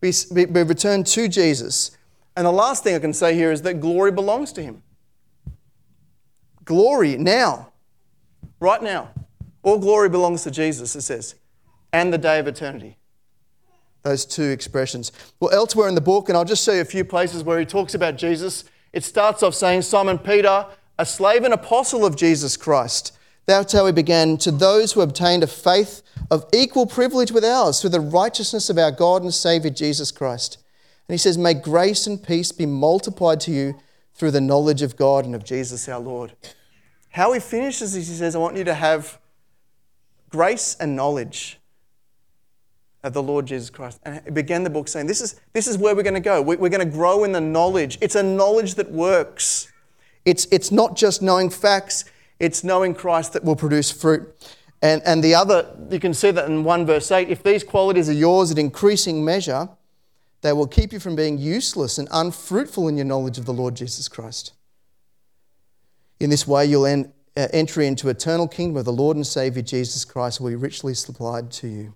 Be, 0.00 0.12
be 0.32 0.62
returned 0.62 1.06
to 1.08 1.28
Jesus. 1.28 1.90
And 2.36 2.46
the 2.46 2.52
last 2.52 2.84
thing 2.84 2.94
I 2.94 3.00
can 3.00 3.12
say 3.12 3.34
here 3.34 3.50
is 3.50 3.62
that 3.62 3.80
glory 3.80 4.12
belongs 4.12 4.52
to 4.52 4.62
Him 4.62 4.82
glory 6.68 7.16
now, 7.16 7.72
right 8.60 8.82
now. 8.82 9.08
All 9.62 9.78
glory 9.78 10.10
belongs 10.10 10.44
to 10.44 10.50
Jesus, 10.50 10.94
it 10.94 11.00
says, 11.00 11.34
and 11.94 12.12
the 12.12 12.18
day 12.18 12.38
of 12.38 12.46
eternity. 12.46 12.98
Those 14.02 14.26
two 14.26 14.50
expressions. 14.50 15.10
Well, 15.40 15.52
elsewhere 15.52 15.88
in 15.88 15.94
the 15.94 16.02
book, 16.02 16.28
and 16.28 16.36
I'll 16.36 16.44
just 16.44 16.64
show 16.64 16.72
you 16.72 16.82
a 16.82 16.84
few 16.84 17.04
places 17.04 17.42
where 17.42 17.58
he 17.58 17.64
talks 17.64 17.94
about 17.94 18.16
Jesus, 18.16 18.64
it 18.92 19.02
starts 19.02 19.42
off 19.42 19.54
saying, 19.54 19.82
Simon 19.82 20.18
Peter, 20.18 20.66
a 20.98 21.06
slave 21.06 21.42
and 21.42 21.54
apostle 21.54 22.04
of 22.04 22.16
Jesus 22.16 22.56
Christ. 22.56 23.16
That's 23.46 23.72
how 23.72 23.86
he 23.86 23.92
began. 23.92 24.36
To 24.38 24.50
those 24.50 24.92
who 24.92 25.00
obtained 25.00 25.42
a 25.42 25.46
faith 25.46 26.02
of 26.30 26.44
equal 26.52 26.86
privilege 26.86 27.32
with 27.32 27.44
ours 27.44 27.80
through 27.80 27.90
the 27.90 28.00
righteousness 28.00 28.68
of 28.68 28.76
our 28.76 28.92
God 28.92 29.22
and 29.22 29.32
Savior 29.32 29.70
Jesus 29.70 30.10
Christ. 30.10 30.58
And 31.08 31.14
he 31.14 31.18
says, 31.18 31.38
May 31.38 31.54
grace 31.54 32.06
and 32.06 32.22
peace 32.22 32.52
be 32.52 32.66
multiplied 32.66 33.40
to 33.40 33.50
you 33.50 33.80
through 34.14 34.32
the 34.32 34.40
knowledge 34.40 34.82
of 34.82 34.96
God 34.96 35.24
and 35.24 35.34
of 35.34 35.44
Jesus 35.44 35.88
our 35.88 36.00
Lord. 36.00 36.32
How 37.18 37.32
he 37.32 37.40
finishes 37.40 37.96
is 37.96 38.06
he 38.06 38.14
says, 38.14 38.36
I 38.36 38.38
want 38.38 38.56
you 38.56 38.62
to 38.62 38.74
have 38.74 39.18
grace 40.28 40.76
and 40.78 40.94
knowledge 40.94 41.58
of 43.02 43.12
the 43.12 43.20
Lord 43.20 43.44
Jesus 43.44 43.70
Christ. 43.70 43.98
And 44.04 44.22
he 44.24 44.30
began 44.30 44.62
the 44.62 44.70
book 44.70 44.86
saying, 44.86 45.08
This 45.08 45.20
is, 45.20 45.40
this 45.52 45.66
is 45.66 45.76
where 45.76 45.96
we're 45.96 46.04
going 46.04 46.14
to 46.14 46.20
go. 46.20 46.40
We're 46.40 46.56
going 46.56 46.78
to 46.78 46.84
grow 46.84 47.24
in 47.24 47.32
the 47.32 47.40
knowledge. 47.40 47.98
It's 48.00 48.14
a 48.14 48.22
knowledge 48.22 48.76
that 48.76 48.92
works. 48.92 49.66
It's, 50.24 50.46
it's 50.52 50.70
not 50.70 50.96
just 50.96 51.20
knowing 51.20 51.50
facts, 51.50 52.04
it's 52.38 52.62
knowing 52.62 52.94
Christ 52.94 53.32
that 53.32 53.42
will 53.42 53.56
produce 53.56 53.90
fruit. 53.90 54.32
And, 54.80 55.02
and 55.04 55.20
the 55.20 55.34
other, 55.34 55.76
you 55.90 55.98
can 55.98 56.14
see 56.14 56.30
that 56.30 56.48
in 56.48 56.62
1 56.62 56.86
verse 56.86 57.10
8 57.10 57.28
if 57.28 57.42
these 57.42 57.64
qualities 57.64 58.08
are 58.08 58.12
yours 58.12 58.52
in 58.52 58.58
increasing 58.58 59.24
measure, 59.24 59.68
they 60.42 60.52
will 60.52 60.68
keep 60.68 60.92
you 60.92 61.00
from 61.00 61.16
being 61.16 61.36
useless 61.36 61.98
and 61.98 62.06
unfruitful 62.12 62.86
in 62.86 62.96
your 62.96 63.06
knowledge 63.06 63.38
of 63.38 63.44
the 63.44 63.52
Lord 63.52 63.74
Jesus 63.74 64.06
Christ. 64.06 64.52
In 66.20 66.30
this 66.30 66.46
way, 66.46 66.66
you'll 66.66 66.86
en- 66.86 67.12
uh, 67.36 67.48
enter 67.52 67.80
into 67.80 68.08
eternal 68.08 68.48
kingdom 68.48 68.76
of 68.76 68.84
the 68.84 68.92
Lord 68.92 69.16
and 69.16 69.26
Savior 69.26 69.62
Jesus 69.62 70.04
Christ 70.04 70.40
will 70.40 70.50
be 70.50 70.56
richly 70.56 70.94
supplied 70.94 71.50
to 71.52 71.68
you. 71.68 71.94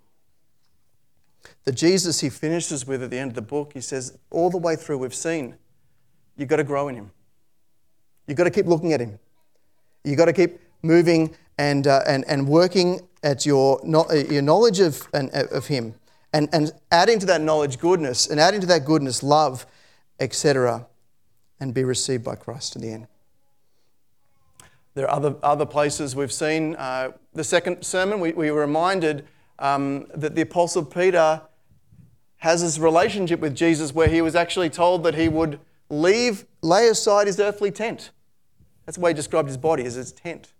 The 1.64 1.72
Jesus 1.72 2.20
he 2.20 2.28
finishes 2.28 2.86
with 2.86 3.02
at 3.02 3.10
the 3.10 3.18
end 3.18 3.32
of 3.32 3.34
the 3.34 3.42
book, 3.42 3.72
he 3.74 3.80
says, 3.80 4.18
all 4.30 4.50
the 4.50 4.58
way 4.58 4.76
through, 4.76 4.98
we've 4.98 5.14
seen 5.14 5.56
you've 6.36 6.48
got 6.48 6.56
to 6.56 6.64
grow 6.64 6.88
in 6.88 6.94
him. 6.94 7.10
You've 8.26 8.36
got 8.36 8.44
to 8.44 8.50
keep 8.50 8.66
looking 8.66 8.92
at 8.92 9.00
him. 9.00 9.18
You've 10.04 10.18
got 10.18 10.26
to 10.26 10.32
keep 10.32 10.60
moving 10.82 11.34
and, 11.58 11.86
uh, 11.86 12.02
and, 12.06 12.24
and 12.28 12.48
working 12.48 13.00
at 13.22 13.46
your, 13.46 13.80
uh, 13.84 14.14
your 14.14 14.42
knowledge 14.42 14.80
of, 14.80 15.06
uh, 15.14 15.28
of 15.50 15.66
him 15.66 15.94
and, 16.32 16.48
and 16.52 16.72
adding 16.90 17.18
to 17.18 17.26
that 17.26 17.40
knowledge 17.40 17.78
goodness 17.78 18.26
and 18.26 18.40
adding 18.40 18.60
to 18.60 18.66
that 18.66 18.84
goodness 18.84 19.22
love, 19.22 19.66
etc., 20.18 20.86
and 21.60 21.74
be 21.74 21.84
received 21.84 22.24
by 22.24 22.34
Christ 22.34 22.74
in 22.74 22.82
the 22.82 22.90
end. 22.90 23.06
There 24.94 25.06
are 25.08 25.14
other, 25.14 25.36
other 25.42 25.66
places 25.66 26.14
we've 26.14 26.32
seen. 26.32 26.76
Uh, 26.76 27.12
the 27.32 27.44
second 27.44 27.82
sermon, 27.82 28.20
we, 28.20 28.32
we 28.32 28.50
were 28.50 28.60
reminded 28.60 29.26
um, 29.58 30.06
that 30.14 30.34
the 30.34 30.42
Apostle 30.42 30.84
Peter 30.84 31.42
has 32.38 32.60
this 32.60 32.78
relationship 32.78 33.40
with 33.40 33.54
Jesus 33.54 33.94
where 33.94 34.08
he 34.08 34.20
was 34.20 34.34
actually 34.34 34.68
told 34.68 35.04
that 35.04 35.14
he 35.14 35.28
would 35.28 35.60
leave, 35.88 36.44
lay 36.60 36.88
aside 36.88 37.26
his 37.26 37.38
earthly 37.38 37.70
tent. 37.70 38.10
That's 38.84 38.96
the 38.96 39.02
way 39.02 39.10
he 39.10 39.14
described 39.14 39.48
his 39.48 39.56
body, 39.56 39.84
as 39.84 39.94
his 39.94 40.12
tent. 40.12 40.52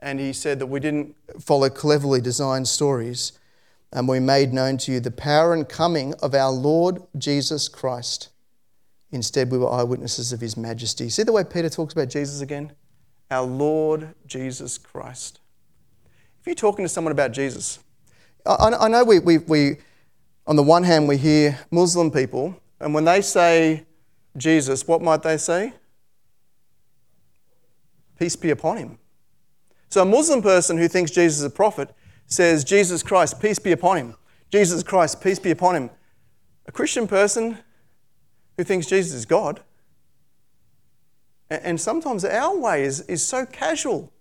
And 0.00 0.18
he 0.20 0.32
said 0.32 0.58
that 0.58 0.66
we 0.66 0.80
didn't 0.80 1.14
follow 1.40 1.70
cleverly 1.70 2.20
designed 2.20 2.68
stories, 2.68 3.38
and 3.92 4.08
we 4.08 4.20
made 4.20 4.52
known 4.52 4.78
to 4.78 4.92
you 4.92 5.00
the 5.00 5.10
power 5.10 5.54
and 5.54 5.68
coming 5.68 6.14
of 6.14 6.34
our 6.34 6.50
Lord 6.50 7.02
Jesus 7.16 7.68
Christ. 7.68 8.28
Instead, 9.10 9.50
we 9.50 9.58
were 9.58 9.70
eyewitnesses 9.70 10.32
of 10.32 10.40
his 10.40 10.56
majesty. 10.56 11.08
See 11.08 11.22
the 11.22 11.32
way 11.32 11.44
Peter 11.44 11.70
talks 11.70 11.94
about 11.94 12.08
Jesus 12.10 12.40
again? 12.40 12.72
Our 13.30 13.46
Lord 13.46 14.14
Jesus 14.26 14.78
Christ. 14.78 15.40
If 16.40 16.46
you're 16.46 16.54
talking 16.54 16.84
to 16.84 16.88
someone 16.88 17.12
about 17.12 17.32
Jesus, 17.32 17.78
I, 18.46 18.72
I 18.80 18.88
know 18.88 19.04
we, 19.04 19.18
we, 19.18 19.38
we, 19.38 19.76
on 20.46 20.56
the 20.56 20.62
one 20.62 20.84
hand, 20.84 21.08
we 21.08 21.16
hear 21.16 21.58
Muslim 21.70 22.10
people, 22.10 22.58
and 22.80 22.94
when 22.94 23.04
they 23.04 23.20
say 23.20 23.84
Jesus, 24.36 24.86
what 24.86 25.02
might 25.02 25.22
they 25.22 25.36
say? 25.36 25.72
peace 28.18 28.36
be 28.36 28.50
upon 28.50 28.76
him. 28.76 28.98
So 29.88 30.02
a 30.02 30.04
Muslim 30.04 30.42
person 30.42 30.76
who 30.76 30.88
thinks 30.88 31.10
Jesus 31.10 31.38
is 31.38 31.44
a 31.44 31.50
prophet 31.50 31.94
says, 32.26 32.64
Jesus 32.64 33.02
Christ, 33.02 33.40
peace 33.40 33.58
be 33.58 33.72
upon 33.72 33.96
him. 33.96 34.14
Jesus 34.50 34.82
Christ, 34.82 35.22
peace 35.22 35.38
be 35.38 35.50
upon 35.50 35.76
him. 35.76 35.90
A 36.66 36.72
Christian 36.72 37.06
person 37.06 37.58
who 38.56 38.64
thinks 38.64 38.86
Jesus 38.86 39.14
is 39.14 39.24
God. 39.24 39.60
And 41.50 41.80
sometimes 41.80 42.24
our 42.24 42.56
way 42.56 42.84
is, 42.84 43.00
is 43.02 43.26
so 43.26 43.46
casual. 43.46 44.12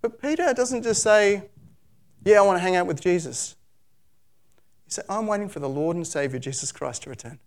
But 0.00 0.20
Peter 0.20 0.52
doesn't 0.52 0.82
just 0.82 1.02
say, 1.02 1.44
Yeah, 2.24 2.38
I 2.38 2.40
want 2.42 2.56
to 2.56 2.60
hang 2.62 2.74
out 2.74 2.86
with 2.86 3.00
Jesus. 3.00 3.54
He 4.84 4.90
said, 4.90 5.04
I'm 5.08 5.28
waiting 5.28 5.48
for 5.48 5.60
the 5.60 5.68
Lord 5.68 5.96
and 5.96 6.06
Savior, 6.06 6.40
Jesus 6.40 6.72
Christ, 6.72 7.04
to 7.04 7.10
return. 7.10 7.38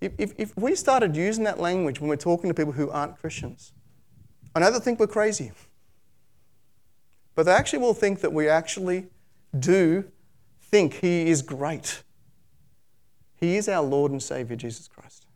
If, 0.00 0.12
if, 0.18 0.32
if, 0.38 0.56
we 0.56 0.74
started 0.74 1.16
using 1.16 1.44
that 1.44 1.58
language 1.58 2.00
when 2.00 2.08
we're 2.08 2.16
talking 2.16 2.48
to 2.48 2.54
people 2.54 2.72
who 2.72 2.90
aren't 2.90 3.18
Christians, 3.18 3.72
I 4.54 4.60
know 4.60 4.70
they 4.70 4.78
think 4.78 5.00
we're 5.00 5.08
crazy, 5.08 5.52
but 7.34 7.44
they 7.44 7.52
actually 7.52 7.80
will 7.80 7.94
think 7.94 8.20
that 8.20 8.32
we 8.32 8.48
actually 8.48 9.06
do 9.58 10.04
think 10.60 10.94
He 10.94 11.28
is 11.30 11.42
great. 11.42 12.02
He 13.38 13.56
is 13.56 13.68
our 13.68 13.82
Lord 13.82 14.12
and 14.12 14.22
Savior, 14.22 14.56
Jesus 14.56 14.88
Christ. 14.88 15.26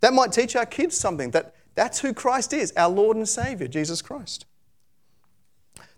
That 0.00 0.12
might 0.12 0.32
teach 0.32 0.56
our 0.56 0.66
kids 0.66 0.96
something 0.96 1.30
that 1.30 1.54
that's 1.74 2.00
who 2.00 2.12
Christ 2.12 2.52
is, 2.52 2.72
our 2.76 2.90
Lord 2.90 3.16
and 3.16 3.28
Savior, 3.28 3.68
Jesus 3.68 4.02
Christ. 4.02 4.46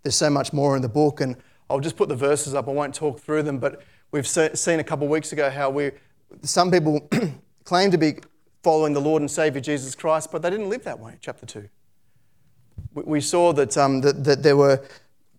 There's 0.03 0.17
so 0.17 0.31
much 0.31 0.53
more 0.53 0.77
in 0.77 0.83
the 0.83 0.89
book, 0.89 1.21
and 1.21 1.37
I'll 1.69 1.81
just 1.81 1.97
put 1.97 2.09
the 2.09 2.17
verses 2.17 2.55
up. 2.55 2.69
I 2.69 2.73
won't 2.73 2.95
talk 2.95 3.21
through 3.21 3.43
them, 3.43 3.59
but 3.59 3.83
we've 4.11 4.27
seen 4.27 4.81
a 4.81 4.85
couple 4.85 5.07
of 5.07 5.11
weeks 5.11 5.33
ago 5.33 5.51
how 5.51 5.71
we, 5.71 5.93
some 6.43 6.71
people 6.71 7.09
claim 7.65 7.91
to 7.91 7.99
be 7.99 8.17
following 8.63 8.93
the 8.93 9.01
Lord 9.01 9.23
and 9.23 9.31
Savior 9.31 9.61
Jesus 9.61 9.95
Christ, 9.95 10.31
but 10.31 10.43
they 10.43 10.51
didn't 10.51 10.69
live 10.69 10.85
that 10.85 10.99
way, 10.99 11.17
chapter 11.21 11.47
2. 11.47 11.69
We 12.95 13.21
saw 13.21 13.53
that, 13.55 13.77
um, 13.77 14.01
that, 14.03 14.25
that, 14.25 14.43
there 14.43 14.57
were 14.57 14.85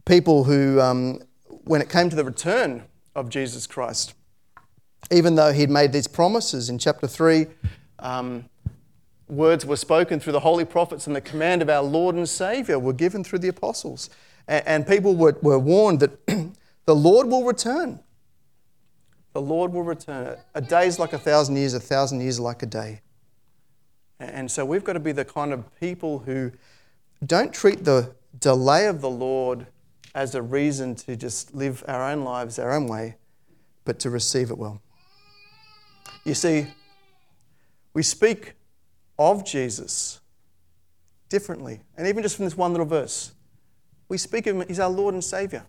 people 0.05 0.43
who, 0.43 0.79
um, 0.81 1.21
when 1.47 1.81
it 1.81 1.89
came 1.89 2.09
to 2.09 2.15
the 2.15 2.23
return 2.23 2.83
of 3.15 3.29
Jesus 3.29 3.65
Christ, 3.65 4.13
even 5.11 5.35
though 5.35 5.53
he'd 5.53 5.69
made 5.69 5.91
these 5.91 6.07
promises 6.07 6.69
in 6.69 6.79
chapter 6.79 7.07
3, 7.07 7.47
um, 7.99 8.45
words 9.27 9.65
were 9.65 9.75
spoken 9.75 10.19
through 10.19 10.33
the 10.33 10.39
holy 10.39 10.65
prophets, 10.65 11.07
and 11.07 11.15
the 11.15 11.21
command 11.21 11.61
of 11.61 11.69
our 11.69 11.83
Lord 11.83 12.15
and 12.15 12.27
Savior 12.27 12.79
were 12.79 12.93
given 12.93 13.23
through 13.23 13.39
the 13.39 13.47
apostles. 13.47 14.09
And, 14.47 14.67
and 14.67 14.87
people 14.87 15.15
were, 15.15 15.37
were 15.41 15.59
warned 15.59 15.99
that 15.99 16.25
the 16.85 16.95
Lord 16.95 17.27
will 17.27 17.43
return. 17.43 17.99
The 19.33 19.41
Lord 19.41 19.73
will 19.73 19.83
return. 19.83 20.37
A 20.53 20.61
day 20.61 20.87
is 20.87 20.97
like 20.97 21.13
a 21.13 21.17
thousand 21.17 21.57
years, 21.57 21.73
a 21.73 21.79
thousand 21.79 22.21
years 22.21 22.39
like 22.39 22.63
a 22.63 22.67
day. 22.67 23.01
And 24.19 24.49
so 24.49 24.63
we've 24.65 24.83
got 24.83 24.93
to 24.93 24.99
be 24.99 25.11
the 25.11 25.25
kind 25.25 25.51
of 25.51 25.77
people 25.79 26.19
who 26.19 26.51
don't 27.25 27.53
treat 27.53 27.83
the 27.83 28.11
delay 28.39 28.87
of 28.87 29.01
the 29.01 29.09
Lord 29.09 29.67
as 30.13 30.35
a 30.35 30.41
reason 30.41 30.95
to 30.95 31.17
just 31.17 31.53
live 31.53 31.83
our 31.87 32.09
own 32.09 32.23
lives 32.23 32.57
our 32.57 32.71
own 32.71 32.87
way, 32.87 33.17
but 33.83 33.99
to 33.99 34.09
receive 34.09 34.49
it 34.51 34.57
well. 34.57 34.81
You 36.25 36.33
see, 36.33 36.67
we 37.93 38.03
speak 38.03 38.53
of 39.17 39.45
Jesus 39.45 40.19
differently. 41.29 41.79
And 41.95 42.07
even 42.07 42.23
just 42.23 42.35
from 42.35 42.45
this 42.45 42.57
one 42.57 42.71
little 42.71 42.85
verse, 42.85 43.31
we 44.09 44.17
speak 44.17 44.47
of 44.47 44.55
him, 44.55 44.67
he's 44.67 44.79
our 44.79 44.89
Lord 44.89 45.13
and 45.13 45.23
Savior. 45.23 45.65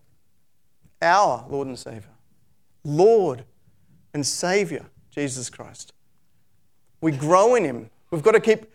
Our 1.01 1.45
Lord 1.49 1.67
and 1.67 1.77
Savior. 1.77 2.09
Lord 2.83 3.45
and 4.13 4.25
Savior, 4.25 4.85
Jesus 5.11 5.49
Christ. 5.49 5.93
We 7.01 7.11
grow 7.11 7.55
in 7.55 7.63
him. 7.63 7.89
We've 8.11 8.23
got 8.23 8.31
to 8.31 8.39
keep 8.39 8.65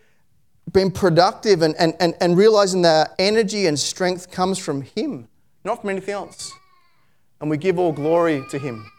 being 0.71 0.91
productive 0.91 1.61
and, 1.61 1.75
and, 1.77 1.93
and, 1.99 2.13
and 2.21 2.37
realizing 2.37 2.81
that 2.83 3.09
our 3.09 3.15
energy 3.19 3.67
and 3.67 3.77
strength 3.77 4.31
comes 4.31 4.57
from 4.57 4.81
him, 4.81 5.27
not 5.63 5.81
from 5.81 5.89
anything 5.89 6.13
else. 6.13 6.51
And 7.41 7.49
we 7.49 7.57
give 7.57 7.77
all 7.77 7.91
glory 7.91 8.43
to 8.51 8.57
him. 8.57 8.89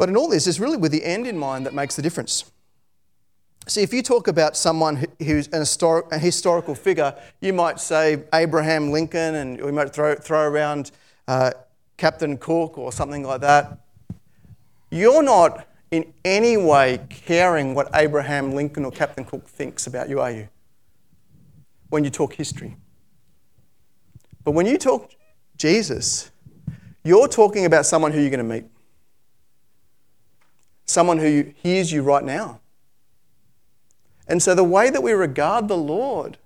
But 0.00 0.08
in 0.08 0.16
all 0.16 0.30
this, 0.30 0.46
it's 0.46 0.58
really 0.58 0.78
with 0.78 0.92
the 0.92 1.04
end 1.04 1.26
in 1.26 1.36
mind 1.36 1.66
that 1.66 1.74
makes 1.74 1.94
the 1.94 2.00
difference. 2.00 2.50
See, 3.66 3.82
if 3.82 3.92
you 3.92 4.02
talk 4.02 4.28
about 4.28 4.56
someone 4.56 5.06
who's 5.18 5.46
an 5.48 5.60
historic, 5.60 6.06
a 6.10 6.16
historical 6.16 6.74
figure, 6.74 7.14
you 7.42 7.52
might 7.52 7.78
say 7.78 8.22
Abraham 8.32 8.92
Lincoln, 8.92 9.34
and 9.34 9.62
we 9.62 9.70
might 9.70 9.92
throw, 9.92 10.14
throw 10.14 10.48
around 10.48 10.92
uh, 11.28 11.50
Captain 11.98 12.38
Cook 12.38 12.78
or 12.78 12.92
something 12.92 13.24
like 13.24 13.42
that. 13.42 13.78
You're 14.90 15.22
not 15.22 15.68
in 15.90 16.10
any 16.24 16.56
way 16.56 17.00
caring 17.10 17.74
what 17.74 17.90
Abraham 17.92 18.52
Lincoln 18.54 18.86
or 18.86 18.90
Captain 18.90 19.26
Cook 19.26 19.46
thinks 19.46 19.86
about 19.86 20.08
you, 20.08 20.18
are 20.18 20.30
you? 20.30 20.48
When 21.90 22.04
you 22.04 22.10
talk 22.10 22.32
history. 22.32 22.74
But 24.44 24.52
when 24.52 24.64
you 24.64 24.78
talk 24.78 25.10
Jesus, 25.58 26.30
you're 27.04 27.28
talking 27.28 27.66
about 27.66 27.84
someone 27.84 28.12
who 28.12 28.20
you're 28.22 28.30
going 28.30 28.38
to 28.48 28.54
meet, 28.54 28.64
someone 30.90 31.18
who 31.18 31.52
hears 31.62 31.92
you 31.92 32.02
right 32.02 32.24
now 32.24 32.60
and 34.30 34.40
so 34.40 34.54
the 34.54 34.62
way 34.62 34.90
that 34.90 35.02
we 35.02 35.10
regard 35.10 35.66
the 35.66 35.76
Lord 35.76 36.38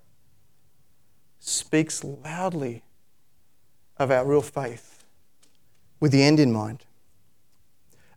speaks 1.39 2.03
loudly 2.03 2.83
of 3.99 4.11
our 4.11 4.25
real 4.25 4.41
faith 4.41 5.05
with 6.01 6.11
the 6.11 6.23
end 6.23 6.41
in 6.41 6.51
mind. 6.51 6.87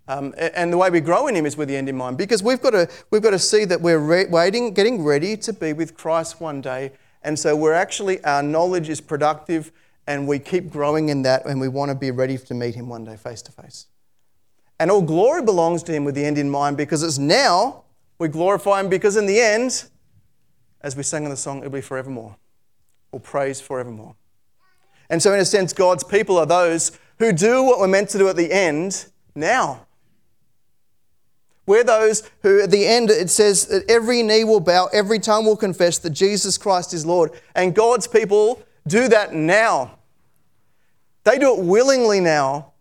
Um, 0.07 0.33
and 0.37 0.71
the 0.71 0.77
way 0.77 0.89
we 0.89 1.01
grow 1.01 1.27
in 1.27 1.35
Him 1.35 1.45
is 1.45 1.57
with 1.57 1.67
the 1.67 1.75
end 1.75 1.89
in 1.89 1.97
mind 1.97 2.17
because 2.17 2.41
we've 2.41 2.61
got 2.61 2.69
to, 2.69 2.89
we've 3.11 3.21
got 3.21 3.31
to 3.31 3.39
see 3.39 3.65
that 3.65 3.81
we're 3.81 3.99
re- 3.99 4.27
waiting, 4.27 4.73
getting 4.73 5.03
ready 5.03 5.35
to 5.35 5.51
be 5.51 5.73
with 5.73 5.97
Christ 5.97 6.39
one 6.39 6.61
day. 6.61 6.93
And 7.21 7.37
so 7.37 7.53
we're 7.53 7.73
actually, 7.73 8.23
our 8.23 8.41
knowledge 8.41 8.87
is 8.87 9.01
productive 9.01 9.73
and 10.07 10.29
we 10.29 10.39
keep 10.39 10.69
growing 10.69 11.09
in 11.09 11.23
that 11.23 11.45
and 11.45 11.59
we 11.59 11.67
want 11.67 11.89
to 11.89 11.95
be 11.95 12.09
ready 12.09 12.37
to 12.37 12.53
meet 12.53 12.75
Him 12.75 12.87
one 12.87 13.03
day 13.03 13.17
face 13.17 13.41
to 13.41 13.51
face. 13.51 13.87
And 14.79 14.91
all 14.91 15.01
glory 15.01 15.41
belongs 15.41 15.83
to 15.83 15.91
Him 15.91 16.03
with 16.03 16.15
the 16.15 16.25
end 16.25 16.37
in 16.37 16.49
mind 16.49 16.77
because 16.77 17.03
it's 17.03 17.17
now 17.17 17.83
we 18.19 18.27
glorify 18.27 18.79
Him 18.79 18.89
because 18.89 19.15
in 19.15 19.25
the 19.25 19.39
end, 19.39 19.89
as 20.81 20.95
we 20.95 21.03
sang 21.03 21.23
in 21.23 21.29
the 21.29 21.37
song, 21.37 21.59
it'll 21.59 21.71
be 21.71 21.81
forevermore. 21.81 22.35
We'll 23.11 23.19
praise 23.19 23.61
forevermore. 23.61 24.15
And 25.09 25.21
so, 25.21 25.33
in 25.33 25.39
a 25.39 25.45
sense, 25.45 25.73
God's 25.73 26.03
people 26.03 26.37
are 26.37 26.45
those 26.45 26.97
who 27.19 27.31
do 27.31 27.63
what 27.63 27.79
we're 27.79 27.87
meant 27.87 28.09
to 28.09 28.17
do 28.17 28.27
at 28.27 28.35
the 28.35 28.51
end 28.51 29.05
now. 29.35 29.87
We're 31.65 31.83
those 31.83 32.29
who, 32.43 32.61
at 32.61 32.71
the 32.71 32.85
end, 32.85 33.09
it 33.09 33.29
says 33.29 33.65
that 33.67 33.89
every 33.89 34.23
knee 34.23 34.43
will 34.43 34.61
bow, 34.61 34.89
every 34.93 35.19
tongue 35.19 35.45
will 35.45 35.57
confess 35.57 35.97
that 35.99 36.11
Jesus 36.11 36.57
Christ 36.57 36.93
is 36.93 37.05
Lord. 37.05 37.31
And 37.55 37.75
God's 37.75 38.07
people 38.07 38.63
do 38.87 39.09
that 39.09 39.33
now. 39.33 39.99
They 41.25 41.37
do 41.37 41.57
it 41.57 41.63
willingly 41.63 42.21
now, 42.21 42.71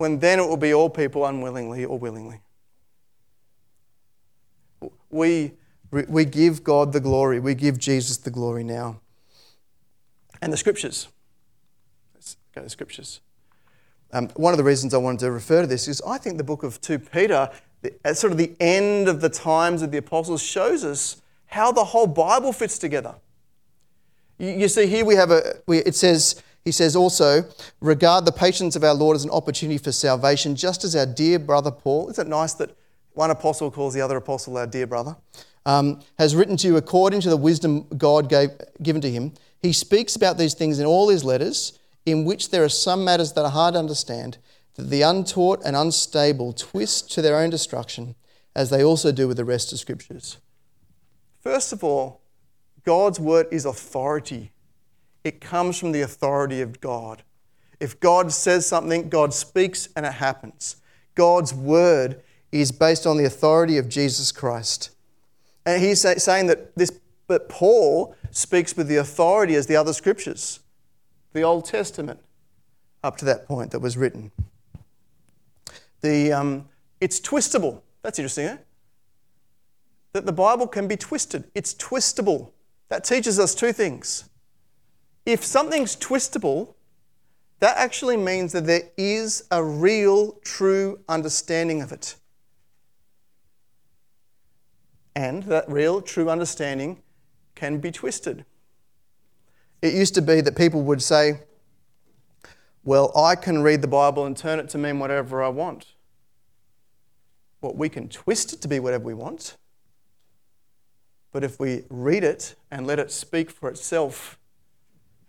when 0.00 0.18
then 0.18 0.38
it 0.38 0.48
will 0.48 0.56
be 0.56 0.72
all 0.72 0.90
people 0.90 1.26
unwillingly 1.26 1.84
or 1.84 1.98
willingly 1.98 2.40
we, 5.10 5.52
we 5.90 6.24
give 6.24 6.64
God 6.64 6.92
the 6.92 7.00
glory. 7.00 7.40
We 7.40 7.54
give 7.54 7.78
Jesus 7.78 8.16
the 8.16 8.30
glory 8.30 8.64
now. 8.64 9.00
And 10.40 10.52
the 10.52 10.56
scriptures. 10.56 11.08
Let's 12.14 12.36
go 12.54 12.60
to 12.60 12.64
the 12.64 12.70
scriptures. 12.70 13.20
Um, 14.12 14.28
one 14.30 14.52
of 14.52 14.58
the 14.58 14.64
reasons 14.64 14.94
I 14.94 14.98
wanted 14.98 15.20
to 15.20 15.30
refer 15.30 15.60
to 15.60 15.66
this 15.66 15.86
is 15.86 16.00
I 16.06 16.18
think 16.18 16.38
the 16.38 16.44
book 16.44 16.62
of 16.62 16.80
2 16.80 16.98
Peter, 16.98 17.50
at 18.04 18.16
sort 18.16 18.32
of 18.32 18.38
the 18.38 18.54
end 18.58 19.08
of 19.08 19.20
the 19.20 19.28
times 19.28 19.82
of 19.82 19.90
the 19.90 19.98
apostles, 19.98 20.42
shows 20.42 20.84
us 20.84 21.22
how 21.46 21.70
the 21.72 21.84
whole 21.84 22.06
Bible 22.06 22.52
fits 22.52 22.78
together. 22.78 23.16
You, 24.38 24.50
you 24.50 24.68
see, 24.68 24.86
here 24.86 25.04
we 25.04 25.16
have 25.16 25.30
a, 25.30 25.60
we, 25.66 25.78
it 25.78 25.94
says, 25.94 26.42
he 26.64 26.72
says 26.72 26.94
also, 26.94 27.44
regard 27.80 28.24
the 28.24 28.32
patience 28.32 28.76
of 28.76 28.84
our 28.84 28.94
Lord 28.94 29.16
as 29.16 29.24
an 29.24 29.30
opportunity 29.30 29.78
for 29.78 29.92
salvation, 29.92 30.56
just 30.56 30.84
as 30.84 30.94
our 30.94 31.06
dear 31.06 31.38
brother 31.38 31.70
Paul. 31.70 32.10
Isn't 32.10 32.26
it 32.26 32.30
nice 32.30 32.52
that 32.54 32.76
one 33.12 33.30
apostle 33.30 33.70
calls 33.70 33.94
the 33.94 34.00
other 34.00 34.16
apostle 34.16 34.56
our 34.56 34.66
dear 34.66 34.86
brother, 34.86 35.16
um, 35.66 36.00
has 36.18 36.36
written 36.36 36.56
to 36.58 36.66
you 36.66 36.76
according 36.76 37.20
to 37.22 37.30
the 37.30 37.36
wisdom 37.36 37.86
God 37.96 38.28
gave, 38.28 38.50
given 38.82 39.02
to 39.02 39.10
him. 39.10 39.32
He 39.60 39.72
speaks 39.72 40.16
about 40.16 40.38
these 40.38 40.54
things 40.54 40.78
in 40.78 40.86
all 40.86 41.08
his 41.08 41.24
letters, 41.24 41.78
in 42.06 42.24
which 42.24 42.50
there 42.50 42.64
are 42.64 42.68
some 42.68 43.04
matters 43.04 43.32
that 43.32 43.44
are 43.44 43.50
hard 43.50 43.74
to 43.74 43.78
understand, 43.78 44.38
that 44.74 44.88
the 44.90 45.02
untaught 45.02 45.60
and 45.64 45.76
unstable 45.76 46.52
twist 46.52 47.10
to 47.12 47.22
their 47.22 47.36
own 47.36 47.50
destruction, 47.50 48.14
as 48.54 48.70
they 48.70 48.82
also 48.82 49.12
do 49.12 49.28
with 49.28 49.36
the 49.36 49.44
rest 49.44 49.72
of 49.72 49.78
scriptures. 49.78 50.38
First 51.40 51.72
of 51.72 51.84
all, 51.84 52.22
God's 52.84 53.20
word 53.20 53.46
is 53.50 53.64
authority. 53.64 54.52
It 55.24 55.40
comes 55.40 55.78
from 55.78 55.92
the 55.92 56.00
authority 56.00 56.60
of 56.60 56.80
God. 56.80 57.22
If 57.78 58.00
God 58.00 58.32
says 58.32 58.66
something, 58.66 59.08
God 59.08 59.32
speaks 59.32 59.88
and 59.96 60.04
it 60.04 60.14
happens. 60.14 60.76
God's 61.14 61.52
word 61.54 62.22
is 62.52 62.72
based 62.72 63.06
on 63.06 63.16
the 63.16 63.24
authority 63.24 63.78
of 63.78 63.88
Jesus 63.88 64.32
Christ. 64.32 64.90
And 65.64 65.82
he's 65.82 66.00
saying 66.00 66.46
that 66.48 66.74
this, 66.76 66.98
but 67.26 67.48
Paul 67.48 68.14
speaks 68.30 68.76
with 68.76 68.88
the 68.88 68.96
authority 68.96 69.54
as 69.54 69.66
the 69.66 69.76
other 69.76 69.92
scriptures, 69.92 70.60
the 71.32 71.42
Old 71.42 71.64
Testament, 71.64 72.20
up 73.02 73.16
to 73.18 73.24
that 73.26 73.46
point 73.46 73.70
that 73.70 73.80
was 73.80 73.96
written. 73.96 74.30
The, 76.00 76.32
um, 76.32 76.68
it's 77.00 77.20
twistable. 77.20 77.82
That's 78.02 78.18
interesting, 78.18 78.46
eh? 78.46 78.56
that 80.12 80.26
the 80.26 80.32
Bible 80.32 80.66
can 80.66 80.88
be 80.88 80.96
twisted. 80.96 81.44
It's 81.54 81.74
twistable. 81.74 82.50
That 82.88 83.04
teaches 83.04 83.38
us 83.38 83.54
two 83.54 83.72
things. 83.72 84.28
If 85.30 85.44
something's 85.44 85.94
twistable, 85.94 86.74
that 87.60 87.76
actually 87.76 88.16
means 88.16 88.50
that 88.50 88.66
there 88.66 88.90
is 88.96 89.44
a 89.52 89.62
real, 89.62 90.32
true 90.42 90.98
understanding 91.08 91.82
of 91.82 91.92
it. 91.92 92.16
And 95.14 95.44
that 95.44 95.70
real, 95.70 96.02
true 96.02 96.28
understanding 96.28 97.00
can 97.54 97.78
be 97.78 97.92
twisted. 97.92 98.44
It 99.80 99.94
used 99.94 100.16
to 100.16 100.22
be 100.22 100.40
that 100.40 100.56
people 100.56 100.82
would 100.82 101.00
say, 101.00 101.42
Well, 102.82 103.12
I 103.16 103.36
can 103.36 103.62
read 103.62 103.82
the 103.82 103.88
Bible 103.88 104.26
and 104.26 104.36
turn 104.36 104.58
it 104.58 104.68
to 104.70 104.78
mean 104.78 104.98
whatever 104.98 105.44
I 105.44 105.48
want. 105.48 105.94
Well, 107.60 107.74
we 107.76 107.88
can 107.88 108.08
twist 108.08 108.52
it 108.52 108.60
to 108.62 108.68
be 108.68 108.80
whatever 108.80 109.04
we 109.04 109.14
want. 109.14 109.56
But 111.30 111.44
if 111.44 111.60
we 111.60 111.84
read 111.88 112.24
it 112.24 112.56
and 112.68 112.84
let 112.84 112.98
it 112.98 113.12
speak 113.12 113.52
for 113.52 113.68
itself 113.68 114.39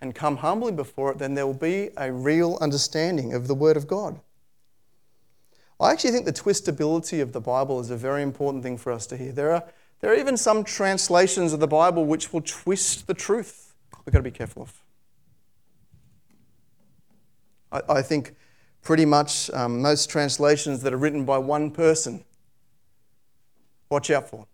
and 0.01 0.15
come 0.15 0.37
humbly 0.37 0.71
before 0.71 1.11
it, 1.11 1.19
then 1.19 1.35
there 1.35 1.45
will 1.45 1.53
be 1.53 1.89
a 1.97 2.11
real 2.11 2.57
understanding 2.59 3.33
of 3.33 3.47
the 3.47 3.53
Word 3.55 3.77
of 3.77 3.87
God. 3.87 4.19
I 5.79 5.91
actually 5.91 6.11
think 6.11 6.25
the 6.25 6.33
twistability 6.33 7.21
of 7.21 7.33
the 7.33 7.41
Bible 7.41 7.79
is 7.79 7.89
a 7.89 7.97
very 7.97 8.21
important 8.21 8.63
thing 8.63 8.77
for 8.77 8.91
us 8.91 9.07
to 9.07 9.17
hear. 9.17 9.31
There 9.31 9.51
are, 9.51 9.63
there 9.99 10.11
are 10.11 10.15
even 10.15 10.37
some 10.37 10.63
translations 10.63 11.53
of 11.53 11.59
the 11.59 11.67
Bible 11.67 12.05
which 12.05 12.31
will 12.31 12.41
twist 12.41 13.07
the 13.07 13.13
truth. 13.13 13.73
We've 14.05 14.13
got 14.13 14.19
to 14.19 14.23
be 14.23 14.31
careful 14.31 14.63
of. 14.63 14.81
I, 17.71 17.97
I 17.97 18.01
think 18.01 18.35
pretty 18.81 19.05
much 19.05 19.49
um, 19.51 19.81
most 19.81 20.09
translations 20.09 20.81
that 20.83 20.93
are 20.93 20.97
written 20.97 21.25
by 21.25 21.37
one 21.37 21.71
person, 21.71 22.23
watch 23.89 24.09
out 24.11 24.29
for. 24.29 24.47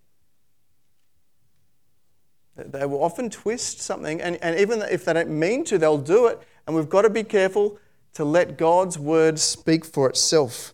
They 2.58 2.86
will 2.86 3.04
often 3.04 3.30
twist 3.30 3.80
something, 3.80 4.22
and, 4.22 4.38
and 4.42 4.60
even 4.60 4.82
if 4.82 5.06
they 5.06 5.14
don't 5.14 5.30
mean 5.30 5.64
to, 5.66 5.78
they'll 5.78 5.98
do 5.98 6.26
it. 6.28 6.42
And 6.66 6.76
we've 6.76 6.90
got 6.90 7.04
to 7.04 7.10
be 7.10 7.24
careful 7.24 7.78
to 8.14 8.26
let 8.26 8.58
God's 8.58 8.98
word 8.98 9.38
speak 9.38 9.86
for 9.86 10.10
itself. 10.10 10.74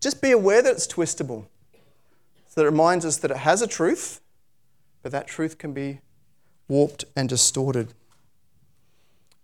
Just 0.00 0.20
be 0.20 0.30
aware 0.30 0.62
that 0.62 0.72
it's 0.72 0.86
twistable. 0.86 1.46
So 2.48 2.60
that 2.60 2.66
it 2.66 2.70
reminds 2.70 3.04
us 3.04 3.16
that 3.18 3.30
it 3.30 3.38
has 3.38 3.62
a 3.62 3.66
truth, 3.66 4.20
but 5.02 5.12
that 5.12 5.26
truth 5.26 5.56
can 5.56 5.72
be 5.72 6.00
warped 6.68 7.04
and 7.16 7.28
distorted. 7.28 7.94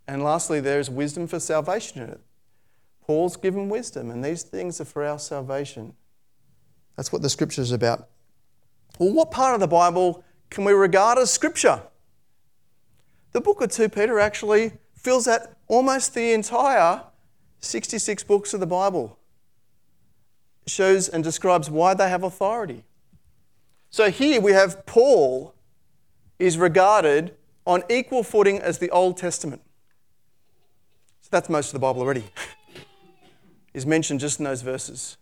And 0.07 0.23
lastly, 0.23 0.61
there's 0.61 0.91
wisdom 0.91 1.27
for 1.27 1.41
salvation 1.41 2.03
in 2.03 2.11
it. 2.11 2.21
Paul's 3.07 3.37
given 3.37 3.69
wisdom, 3.69 4.11
and 4.11 4.25
these 4.25 4.43
things 4.43 4.81
are 4.81 4.85
for 4.85 5.05
our 5.05 5.19
salvation. 5.19 5.95
That's 6.97 7.13
what 7.13 7.23
the 7.23 7.31
scripture 7.31 7.63
is 7.63 7.73
about. 7.73 8.09
Well, 8.99 9.13
what 9.13 9.31
part 9.31 9.55
of 9.55 9.61
the 9.61 9.69
Bible 9.69 10.25
can 10.50 10.65
we 10.65 10.73
regard 10.73 11.19
as 11.19 11.33
scripture? 11.33 11.83
The 13.33 13.41
book 13.41 13.61
of 13.61 13.71
2 13.71 13.88
Peter 13.88 14.19
actually 14.19 14.73
fills 14.95 15.29
out 15.29 15.43
almost 15.69 16.15
the 16.15 16.33
entire 16.33 17.03
66 17.61 18.25
books 18.25 18.55
of 18.55 18.61
the 18.61 18.67
Bible. 18.67 19.19
It 20.65 20.71
shows 20.71 21.09
and 21.09 21.23
describes 21.23 21.71
why 21.71 21.95
they 21.95 22.09
have 22.09 22.23
authority. 22.23 22.85
So 23.91 24.11
here 24.11 24.41
we 24.41 24.53
have 24.53 24.85
Paul 24.87 25.55
is 26.38 26.59
regarded 26.59 27.35
on 27.67 27.83
equal 27.91 28.23
footing 28.23 28.59
as 28.59 28.79
the 28.79 28.91
Old 28.91 29.17
Testament. 29.17 29.62
So 31.23 31.29
that's 31.31 31.49
most 31.49 31.69
of 31.69 31.73
the 31.73 31.79
Bible 31.81 32.03
already. 32.03 32.25
is 33.75 33.85
mentioned 33.85 34.21
just 34.21 34.38
in 34.38 34.45
those 34.45 34.62
verses. 34.62 35.19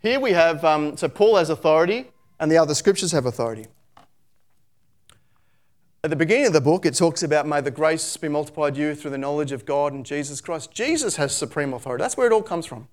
Here 0.00 0.18
we 0.18 0.32
have, 0.32 0.64
um, 0.64 0.96
so 0.96 1.08
Paul 1.08 1.36
has 1.36 1.50
authority 1.50 2.10
and 2.40 2.50
the 2.50 2.58
other 2.58 2.74
scriptures 2.74 3.12
have 3.12 3.26
authority. 3.26 3.66
At 6.04 6.10
the 6.10 6.16
beginning 6.16 6.46
of 6.46 6.52
the 6.52 6.60
book, 6.60 6.86
it 6.86 6.94
talks 6.94 7.24
about, 7.24 7.46
may 7.46 7.60
the 7.60 7.72
grace 7.72 8.16
be 8.16 8.28
multiplied 8.28 8.76
to 8.76 8.80
you 8.80 8.94
through 8.94 9.10
the 9.10 9.18
knowledge 9.18 9.50
of 9.50 9.66
God 9.66 9.92
and 9.92 10.06
Jesus 10.06 10.40
Christ. 10.40 10.72
Jesus 10.72 11.16
has 11.16 11.34
supreme 11.34 11.74
authority. 11.74 12.02
That's 12.02 12.16
where 12.16 12.28
it 12.28 12.32
all 12.32 12.42
comes 12.42 12.66
from. 12.66 12.86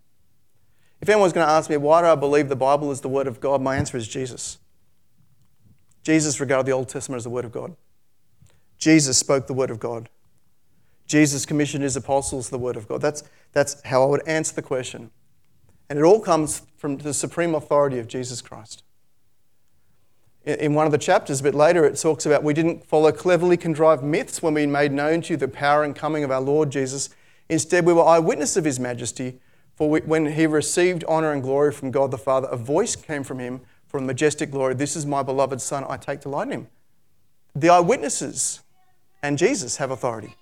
If 1.02 1.10
anyone's 1.10 1.34
going 1.34 1.46
to 1.46 1.52
ask 1.52 1.70
me, 1.70 1.78
why 1.78 2.02
do 2.02 2.08
I 2.08 2.16
believe 2.16 2.50
the 2.50 2.56
Bible 2.56 2.92
is 2.92 3.02
the 3.02 3.10
Word 3.10 3.28
of 3.28 3.40
God? 3.40 3.62
My 3.62 3.76
answer 3.76 3.98
is 3.98 4.08
Jesus. 4.08 4.58
Jesus 6.04 6.40
regarded 6.40 6.66
the 6.66 6.72
Old 6.72 6.90
Testament 6.90 7.18
as 7.18 7.26
the 7.26 7.30
Word 7.30 7.46
of 7.46 7.52
God. 7.52 7.76
Jesus 8.80 9.18
spoke 9.18 9.46
the 9.46 9.54
Word 9.54 9.70
of 9.70 9.80
God. 9.80 10.10
Jesus 11.06 11.46
commissioned 11.46 11.84
his 11.84 11.96
apostles 11.96 12.50
the 12.50 12.58
Word 12.58 12.76
of 12.76 12.88
God. 12.88 13.02
That's, 13.02 13.24
that's 13.52 13.84
how 13.84 14.02
I 14.02 14.08
would 14.08 14.28
answer 14.28 14.56
the 14.56 14.64
question. 14.64 15.12
And 15.90 16.00
it 16.00 16.04
all 16.04 16.20
comes 16.20 16.64
from 16.78 16.98
the 16.98 17.14
supreme 17.14 17.54
authority 17.54 18.00
of 18.00 18.08
Jesus 18.08 18.42
Christ. 18.42 18.84
In 20.46 20.76
one 20.76 20.86
of 20.86 20.92
the 20.92 21.00
chapters, 21.00 21.40
a 21.40 21.44
bit 21.44 21.56
later, 21.56 21.86
it 21.86 21.98
talks 21.98 22.26
about 22.26 22.44
we 22.44 22.54
didn't 22.54 22.86
follow 22.86 23.12
cleverly 23.12 23.58
contrived 23.58 24.04
myths 24.04 24.44
when 24.44 24.54
we 24.54 24.68
made 24.68 24.92
known 24.92 25.22
to 25.24 25.34
you 25.34 25.38
the 25.38 25.48
power 25.48 25.84
and 25.84 25.96
coming 25.96 26.24
of 26.24 26.30
our 26.30 26.42
Lord 26.42 26.70
Jesus. 26.70 27.10
Instead, 27.50 27.86
we 27.86 27.94
were 27.94 28.06
eyewitnesses 28.06 28.58
of 28.58 28.66
his 28.66 28.80
majesty. 28.80 29.40
For 29.76 29.90
we, 29.90 30.02
when 30.02 30.28
he 30.28 30.46
received 30.46 31.04
honor 31.08 31.32
and 31.32 31.42
glory 31.42 31.72
from 31.72 31.92
God 31.92 32.12
the 32.12 32.18
Father, 32.18 32.48
a 32.48 32.58
voice 32.58 32.96
came 32.96 33.24
from 33.24 33.40
him 33.40 33.62
from 33.88 34.06
majestic 34.06 34.52
glory 34.52 34.74
This 34.74 34.96
is 34.96 35.06
my 35.06 35.24
beloved 35.24 35.62
Son, 35.62 35.84
I 35.88 35.98
take 35.98 36.22
delight 36.22 36.48
in 36.48 36.54
him. 36.54 36.68
The 37.56 37.70
eyewitnesses 37.70 38.62
and 39.24 39.38
Jesus 39.38 39.78
have 39.78 39.90
authority. 39.90 40.36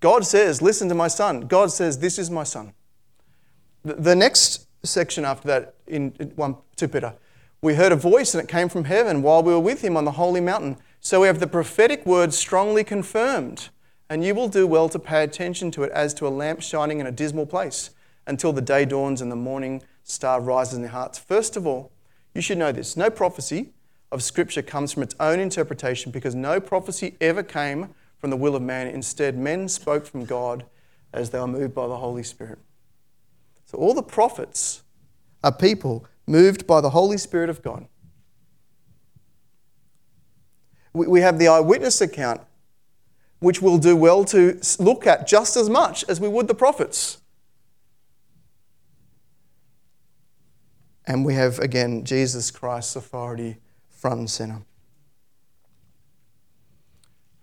God 0.00 0.24
says, 0.24 0.62
Listen 0.62 0.88
to 0.88 0.94
my 0.94 1.08
Son. 1.08 1.42
God 1.42 1.70
says, 1.70 1.98
This 1.98 2.18
is 2.18 2.30
my 2.30 2.44
Son. 2.44 2.72
The 3.84 4.16
next 4.16 4.66
section 4.82 5.24
after 5.24 5.48
that, 5.48 5.74
in 5.86 6.10
1 6.36 6.56
2 6.76 6.88
Peter, 6.88 7.14
we 7.62 7.74
heard 7.74 7.92
a 7.92 7.96
voice 7.96 8.34
and 8.34 8.42
it 8.42 8.48
came 8.48 8.68
from 8.68 8.84
heaven 8.84 9.22
while 9.22 9.42
we 9.42 9.52
were 9.52 9.60
with 9.60 9.84
him 9.84 9.96
on 9.96 10.04
the 10.04 10.12
holy 10.12 10.40
mountain. 10.40 10.78
So 11.00 11.20
we 11.20 11.26
have 11.26 11.40
the 11.40 11.46
prophetic 11.46 12.06
word 12.06 12.32
strongly 12.32 12.84
confirmed, 12.84 13.68
and 14.08 14.24
you 14.24 14.34
will 14.34 14.48
do 14.48 14.66
well 14.66 14.88
to 14.88 14.98
pay 14.98 15.22
attention 15.22 15.70
to 15.72 15.82
it 15.82 15.92
as 15.92 16.14
to 16.14 16.26
a 16.26 16.30
lamp 16.30 16.62
shining 16.62 17.00
in 17.00 17.06
a 17.06 17.12
dismal 17.12 17.46
place 17.46 17.90
until 18.26 18.52
the 18.52 18.62
day 18.62 18.84
dawns 18.84 19.20
and 19.20 19.30
the 19.30 19.36
morning 19.36 19.82
star 20.04 20.40
rises 20.40 20.74
in 20.74 20.82
their 20.82 20.90
hearts. 20.90 21.18
First 21.18 21.56
of 21.56 21.66
all, 21.66 21.92
you 22.34 22.40
should 22.40 22.58
know 22.58 22.72
this 22.72 22.96
no 22.96 23.10
prophecy 23.10 23.72
of 24.12 24.22
Scripture 24.22 24.62
comes 24.62 24.92
from 24.92 25.02
its 25.02 25.14
own 25.20 25.38
interpretation 25.38 26.12
because 26.12 26.34
no 26.34 26.60
prophecy 26.60 27.16
ever 27.20 27.42
came 27.42 27.94
from 28.18 28.30
the 28.30 28.36
will 28.36 28.56
of 28.56 28.62
man. 28.62 28.86
Instead, 28.86 29.36
men 29.36 29.68
spoke 29.68 30.06
from 30.06 30.24
God 30.24 30.64
as 31.12 31.30
they 31.30 31.38
were 31.38 31.46
moved 31.46 31.74
by 31.74 31.86
the 31.86 31.96
Holy 31.96 32.22
Spirit. 32.22 32.58
So 33.66 33.78
all 33.78 33.94
the 33.94 34.02
prophets 34.02 34.82
are 35.42 35.52
people 35.52 36.06
moved 36.30 36.66
by 36.66 36.80
the 36.80 36.90
Holy 36.90 37.18
Spirit 37.18 37.50
of 37.50 37.62
God. 37.62 37.86
We 40.92 41.20
have 41.20 41.38
the 41.38 41.48
eyewitness 41.48 42.00
account, 42.00 42.40
which 43.38 43.60
we'll 43.60 43.78
do 43.78 43.96
well 43.96 44.24
to 44.26 44.60
look 44.78 45.06
at 45.06 45.26
just 45.26 45.56
as 45.56 45.68
much 45.68 46.04
as 46.08 46.20
we 46.20 46.28
would 46.28 46.48
the 46.48 46.54
prophets. 46.54 47.18
And 51.06 51.24
we 51.24 51.34
have, 51.34 51.58
again, 51.58 52.04
Jesus 52.04 52.50
Christ's 52.50 52.96
authority 52.96 53.58
front 53.88 54.20
and 54.20 54.30
center. 54.30 54.62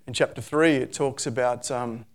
In 0.08 0.13
chapter 0.13 0.41
3, 0.41 0.76
it 0.76 0.93
talks 0.93 1.28
about 1.28 1.69
um, 1.69 2.06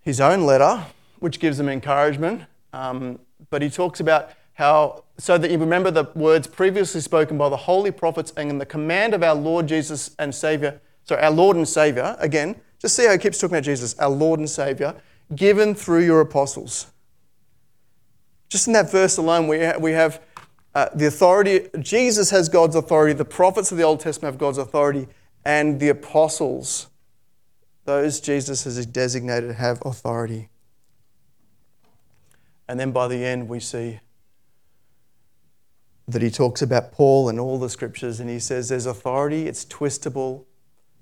his 0.00 0.20
own 0.20 0.44
letter, 0.44 0.84
which 1.18 1.40
gives 1.40 1.58
him 1.58 1.68
encouragement. 1.68 2.42
Um, 2.72 3.20
but 3.50 3.62
he 3.62 3.70
talks 3.70 4.00
about 4.00 4.30
how, 4.54 5.04
so 5.18 5.38
that 5.38 5.50
you 5.50 5.58
remember 5.58 5.90
the 5.90 6.04
words 6.14 6.46
previously 6.46 7.00
spoken 7.00 7.38
by 7.38 7.48
the 7.48 7.56
holy 7.56 7.90
prophets 7.90 8.32
and 8.36 8.50
in 8.50 8.58
the 8.58 8.66
command 8.66 9.14
of 9.14 9.22
our 9.22 9.34
Lord 9.34 9.66
Jesus 9.66 10.14
and 10.18 10.34
Savior, 10.34 10.80
sorry, 11.04 11.22
our 11.22 11.30
Lord 11.30 11.56
and 11.56 11.68
Savior, 11.68 12.16
again, 12.18 12.56
just 12.78 12.96
see 12.96 13.06
how 13.06 13.12
he 13.12 13.18
keeps 13.18 13.38
talking 13.38 13.56
about 13.56 13.64
Jesus, 13.64 13.98
our 13.98 14.10
Lord 14.10 14.40
and 14.40 14.50
Savior, 14.50 14.94
given 15.34 15.74
through 15.74 16.04
your 16.04 16.20
apostles. 16.20 16.88
Just 18.48 18.66
in 18.66 18.72
that 18.74 18.90
verse 18.90 19.16
alone, 19.16 19.48
we, 19.48 19.66
we 19.78 19.92
have 19.92 20.20
uh, 20.74 20.88
the 20.94 21.06
authority, 21.06 21.68
Jesus 21.80 22.30
has 22.30 22.48
God's 22.48 22.76
authority, 22.76 23.14
the 23.14 23.24
prophets 23.24 23.72
of 23.72 23.78
the 23.78 23.84
Old 23.84 24.00
Testament 24.00 24.32
have 24.32 24.38
God's 24.38 24.58
authority, 24.58 25.08
and 25.44 25.80
the 25.80 25.88
apostles, 25.88 26.88
those 27.84 28.20
Jesus 28.20 28.64
has 28.64 28.84
designated, 28.86 29.52
have 29.56 29.82
authority. 29.84 30.48
And 32.68 32.78
then 32.78 32.92
by 32.92 33.08
the 33.08 33.24
end, 33.24 33.48
we 33.48 33.60
see 33.60 34.00
that 36.12 36.22
he 36.22 36.30
talks 36.30 36.62
about 36.62 36.92
Paul 36.92 37.28
and 37.28 37.40
all 37.40 37.58
the 37.58 37.68
scriptures, 37.68 38.20
and 38.20 38.30
he 38.30 38.38
says 38.38 38.68
there's 38.68 38.86
authority, 38.86 39.46
it's 39.46 39.64
twistable, 39.64 40.44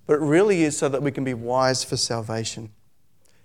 but 0.06 0.14
it 0.14 0.20
really 0.20 0.62
is 0.62 0.76
so 0.76 0.88
that 0.88 1.02
we 1.02 1.10
can 1.10 1.24
be 1.24 1.34
wise 1.34 1.84
for 1.84 1.96
salvation. 1.96 2.72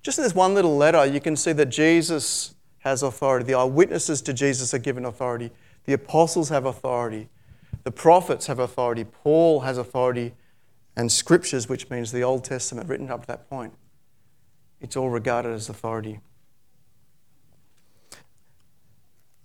Just 0.02 0.18
in 0.18 0.24
this 0.24 0.36
one 0.36 0.54
little 0.54 0.78
letter, 0.78 1.06
you 1.06 1.20
can 1.20 1.36
see 1.36 1.52
that 1.54 1.68
Jesus 1.68 2.56
has 2.80 3.02
authority. 3.02 3.46
The 3.46 3.56
eyewitnesses 3.56 4.22
to 4.22 4.34
Jesus 4.34 4.74
are 4.74 4.80
given 4.80 5.06
authority. 5.06 5.52
The 5.86 5.94
apostles 5.94 6.50
have 6.50 6.66
authority. 6.66 7.30
The 7.84 7.92
prophets 7.92 8.48
have 8.48 8.60
authority. 8.60 9.04
Paul 9.04 9.62
has 9.62 9.78
authority. 9.78 10.34
And 10.96 11.12
scriptures, 11.12 11.68
which 11.68 11.90
means 11.90 12.12
the 12.12 12.24
Old 12.24 12.44
Testament 12.44 12.88
written 12.88 13.10
up 13.10 13.22
to 13.22 13.28
that 13.28 13.50
point, 13.50 13.74
it's 14.80 14.96
all 14.96 15.10
regarded 15.10 15.52
as 15.54 15.70
authority. 15.70 16.20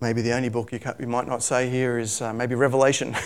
Maybe 0.01 0.23
the 0.23 0.33
only 0.33 0.49
book 0.49 0.73
you, 0.73 0.81
you 0.99 1.07
might 1.07 1.27
not 1.27 1.43
say 1.43 1.69
here 1.69 1.99
is 1.99 2.21
uh, 2.23 2.33
maybe 2.33 2.55
Revelation. 2.55 3.15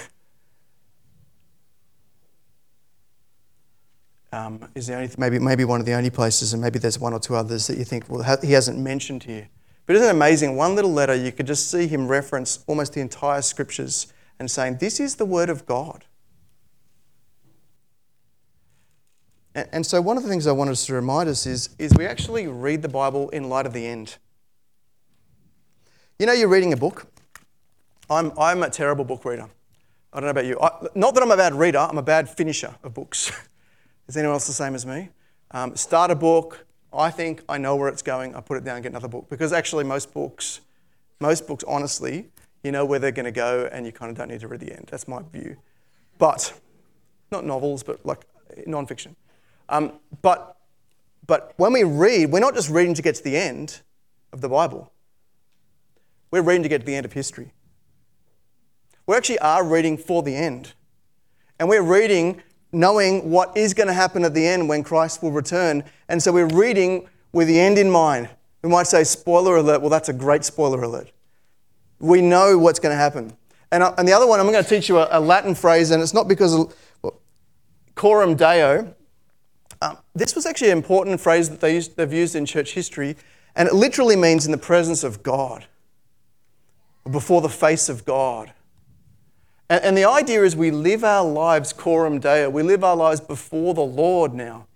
um, 4.34 4.68
is 4.74 4.86
the 4.86 4.94
only 4.94 5.10
maybe 5.16 5.38
maybe 5.38 5.64
one 5.64 5.80
of 5.80 5.86
the 5.86 5.94
only 5.94 6.10
places, 6.10 6.52
and 6.52 6.60
maybe 6.60 6.78
there's 6.78 6.98
one 6.98 7.12
or 7.12 7.20
two 7.20 7.36
others 7.36 7.66
that 7.68 7.78
you 7.78 7.84
think 7.84 8.08
well 8.08 8.38
he 8.42 8.52
hasn't 8.52 8.78
mentioned 8.78 9.24
here. 9.24 9.48
But 9.86 9.96
isn't 9.96 10.08
it 10.08 10.10
amazing? 10.10 10.56
One 10.56 10.74
little 10.74 10.92
letter, 10.92 11.14
you 11.14 11.30
could 11.30 11.46
just 11.46 11.70
see 11.70 11.86
him 11.86 12.08
reference 12.08 12.64
almost 12.66 12.94
the 12.94 13.00
entire 13.00 13.42
scriptures 13.42 14.12
and 14.38 14.50
saying, 14.50 14.78
"This 14.78 14.98
is 14.98 15.16
the 15.16 15.26
word 15.26 15.50
of 15.50 15.66
God." 15.66 16.04
And, 19.54 19.68
and 19.72 19.86
so, 19.86 20.00
one 20.00 20.16
of 20.16 20.22
the 20.22 20.28
things 20.28 20.46
I 20.46 20.52
wanted 20.52 20.72
us 20.72 20.86
to 20.86 20.94
remind 20.94 21.28
us 21.28 21.46
is, 21.46 21.70
is 21.78 21.92
we 21.96 22.06
actually 22.06 22.46
read 22.46 22.82
the 22.82 22.88
Bible 22.88 23.28
in 23.30 23.48
light 23.48 23.66
of 23.66 23.72
the 23.72 23.86
end. 23.86 24.16
You 26.16 26.26
know, 26.26 26.32
you're 26.32 26.48
reading 26.48 26.72
a 26.72 26.76
book. 26.76 27.08
I'm, 28.08 28.30
I'm 28.38 28.62
a 28.62 28.70
terrible 28.70 29.04
book 29.04 29.24
reader. 29.24 29.48
I 30.12 30.20
don't 30.20 30.26
know 30.26 30.30
about 30.30 30.44
you. 30.44 30.56
I, 30.60 30.70
not 30.94 31.12
that 31.14 31.24
I'm 31.24 31.30
a 31.32 31.36
bad 31.36 31.54
reader, 31.54 31.78
I'm 31.78 31.98
a 31.98 32.04
bad 32.04 32.28
finisher 32.28 32.72
of 32.84 32.94
books. 32.94 33.32
Is 34.08 34.16
anyone 34.16 34.34
else 34.34 34.46
the 34.46 34.52
same 34.52 34.76
as 34.76 34.86
me? 34.86 35.08
Um, 35.50 35.74
start 35.74 36.12
a 36.12 36.14
book, 36.14 36.66
I 36.92 37.10
think 37.10 37.42
I 37.48 37.58
know 37.58 37.74
where 37.74 37.88
it's 37.88 38.02
going, 38.02 38.36
I 38.36 38.40
put 38.40 38.58
it 38.58 38.64
down 38.64 38.76
and 38.76 38.84
get 38.84 38.92
another 38.92 39.08
book. 39.08 39.28
Because 39.28 39.52
actually, 39.52 39.82
most 39.82 40.14
books, 40.14 40.60
most 41.18 41.48
books, 41.48 41.64
honestly, 41.66 42.28
you 42.62 42.70
know 42.70 42.84
where 42.84 43.00
they're 43.00 43.10
going 43.10 43.24
to 43.24 43.32
go 43.32 43.68
and 43.72 43.84
you 43.84 43.90
kind 43.90 44.08
of 44.08 44.16
don't 44.16 44.28
need 44.28 44.40
to 44.40 44.46
read 44.46 44.60
the 44.60 44.72
end. 44.72 44.86
That's 44.92 45.08
my 45.08 45.20
view. 45.32 45.56
But, 46.18 46.52
not 47.32 47.44
novels, 47.44 47.82
but 47.82 48.06
like 48.06 48.24
non 48.68 48.86
fiction. 48.86 49.16
Um, 49.68 49.94
but, 50.22 50.58
but 51.26 51.54
when 51.56 51.72
we 51.72 51.82
read, 51.82 52.30
we're 52.30 52.38
not 52.38 52.54
just 52.54 52.70
reading 52.70 52.94
to 52.94 53.02
get 53.02 53.16
to 53.16 53.24
the 53.24 53.36
end 53.36 53.80
of 54.32 54.42
the 54.42 54.48
Bible, 54.48 54.92
we're 56.34 56.42
reading 56.42 56.64
to 56.64 56.68
get 56.68 56.80
to 56.80 56.84
the 56.84 56.96
end 56.96 57.06
of 57.06 57.12
history. 57.12 57.52
We 59.06 59.14
actually 59.14 59.38
are 59.38 59.64
reading 59.64 59.96
for 59.96 60.20
the 60.20 60.34
end. 60.34 60.72
And 61.60 61.68
we're 61.68 61.80
reading 61.80 62.42
knowing 62.72 63.30
what 63.30 63.56
is 63.56 63.72
going 63.72 63.86
to 63.86 63.92
happen 63.92 64.24
at 64.24 64.34
the 64.34 64.44
end 64.44 64.68
when 64.68 64.82
Christ 64.82 65.22
will 65.22 65.30
return. 65.30 65.84
And 66.08 66.20
so 66.20 66.32
we're 66.32 66.48
reading 66.48 67.08
with 67.30 67.46
the 67.46 67.60
end 67.60 67.78
in 67.78 67.88
mind. 67.88 68.28
We 68.62 68.68
might 68.68 68.88
say, 68.88 69.04
spoiler 69.04 69.58
alert. 69.58 69.80
Well, 69.80 69.90
that's 69.90 70.08
a 70.08 70.12
great 70.12 70.44
spoiler 70.44 70.82
alert. 70.82 71.12
We 72.00 72.20
know 72.20 72.58
what's 72.58 72.80
going 72.80 72.92
to 72.92 72.96
happen. 72.96 73.36
And, 73.70 73.84
uh, 73.84 73.94
and 73.96 74.08
the 74.08 74.12
other 74.12 74.26
one, 74.26 74.40
I'm 74.40 74.50
going 74.50 74.64
to 74.64 74.68
teach 74.68 74.88
you 74.88 74.98
a, 74.98 75.06
a 75.12 75.20
Latin 75.20 75.54
phrase, 75.54 75.92
and 75.92 76.02
it's 76.02 76.14
not 76.14 76.26
because 76.26 76.52
of 76.52 76.74
well, 77.00 77.20
coram 77.94 78.34
deo. 78.34 78.92
Um, 79.80 79.98
this 80.16 80.34
was 80.34 80.46
actually 80.46 80.72
an 80.72 80.78
important 80.78 81.20
phrase 81.20 81.48
that 81.50 81.60
they 81.60 81.74
used, 81.74 81.96
they've 81.96 82.12
used 82.12 82.34
in 82.34 82.44
church 82.44 82.72
history, 82.72 83.16
and 83.54 83.68
it 83.68 83.74
literally 83.74 84.16
means 84.16 84.46
in 84.46 84.50
the 84.50 84.58
presence 84.58 85.04
of 85.04 85.22
God, 85.22 85.66
before 87.10 87.40
the 87.40 87.48
face 87.48 87.88
of 87.88 88.04
God. 88.04 88.52
And, 89.68 89.84
and 89.84 89.96
the 89.96 90.04
idea 90.04 90.42
is 90.42 90.56
we 90.56 90.70
live 90.70 91.04
our 91.04 91.24
lives 91.24 91.72
coram 91.72 92.18
deo, 92.20 92.50
we 92.50 92.62
live 92.62 92.84
our 92.84 92.96
lives 92.96 93.20
before 93.20 93.74
the 93.74 93.82
Lord 93.82 94.34
now. 94.34 94.66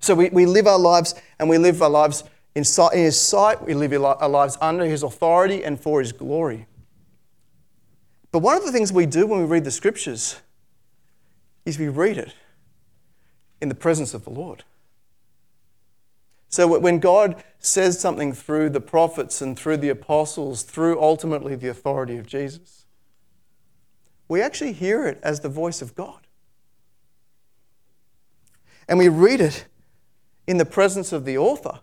So 0.00 0.14
we, 0.14 0.28
we 0.30 0.46
live 0.46 0.66
our 0.66 0.78
lives 0.78 1.14
and 1.38 1.48
we 1.48 1.58
live 1.58 1.80
our 1.82 1.90
lives 1.90 2.24
in, 2.54 2.64
in 2.92 2.98
His 2.98 3.20
sight, 3.20 3.64
we 3.64 3.74
live 3.74 3.92
our 4.02 4.28
lives 4.28 4.56
under 4.60 4.84
His 4.84 5.02
authority 5.02 5.64
and 5.64 5.80
for 5.80 6.00
His 6.00 6.12
glory. 6.12 6.66
But 8.32 8.40
one 8.40 8.56
of 8.56 8.64
the 8.64 8.72
things 8.72 8.92
we 8.92 9.06
do 9.06 9.26
when 9.26 9.40
we 9.40 9.46
read 9.46 9.64
the 9.64 9.70
scriptures 9.70 10.40
is 11.64 11.78
we 11.78 11.88
read 11.88 12.18
it 12.18 12.34
in 13.60 13.68
the 13.68 13.74
presence 13.74 14.14
of 14.14 14.24
the 14.24 14.30
Lord. 14.30 14.64
So 16.48 16.78
when 16.78 17.00
God 17.00 17.42
says 17.58 17.98
something 17.98 18.32
through 18.32 18.70
the 18.70 18.80
prophets 18.80 19.42
and 19.42 19.58
through 19.58 19.78
the 19.78 19.88
apostles, 19.88 20.62
through 20.62 21.00
ultimately 21.00 21.54
the 21.56 21.68
authority 21.68 22.16
of 22.16 22.26
Jesus, 22.26 22.86
we 24.28 24.40
actually 24.40 24.72
hear 24.72 25.06
it 25.06 25.18
as 25.22 25.40
the 25.40 25.48
voice 25.48 25.82
of 25.82 25.94
God. 25.94 26.26
And 28.88 28.98
we 28.98 29.08
read 29.08 29.40
it 29.40 29.66
in 30.46 30.58
the 30.58 30.64
presence 30.64 31.12
of 31.12 31.24
the 31.24 31.36
author. 31.36 31.80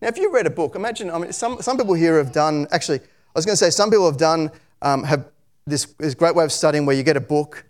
Now, 0.00 0.08
if 0.08 0.16
you 0.16 0.32
read 0.32 0.46
a 0.46 0.50
book, 0.50 0.74
imagine, 0.74 1.10
I 1.10 1.18
mean, 1.18 1.32
some, 1.32 1.60
some 1.62 1.76
people 1.76 1.94
here 1.94 2.16
have 2.16 2.32
done, 2.32 2.66
actually, 2.72 2.98
I 2.98 3.04
was 3.36 3.46
going 3.46 3.52
to 3.52 3.56
say, 3.56 3.70
some 3.70 3.90
people 3.90 4.06
have 4.06 4.16
done, 4.16 4.50
um, 4.80 5.04
have 5.04 5.28
this, 5.66 5.84
this 5.98 6.14
great 6.14 6.34
way 6.34 6.44
of 6.44 6.52
studying 6.52 6.86
where 6.86 6.96
you 6.96 7.02
get 7.02 7.16
a 7.16 7.20
book, 7.20 7.64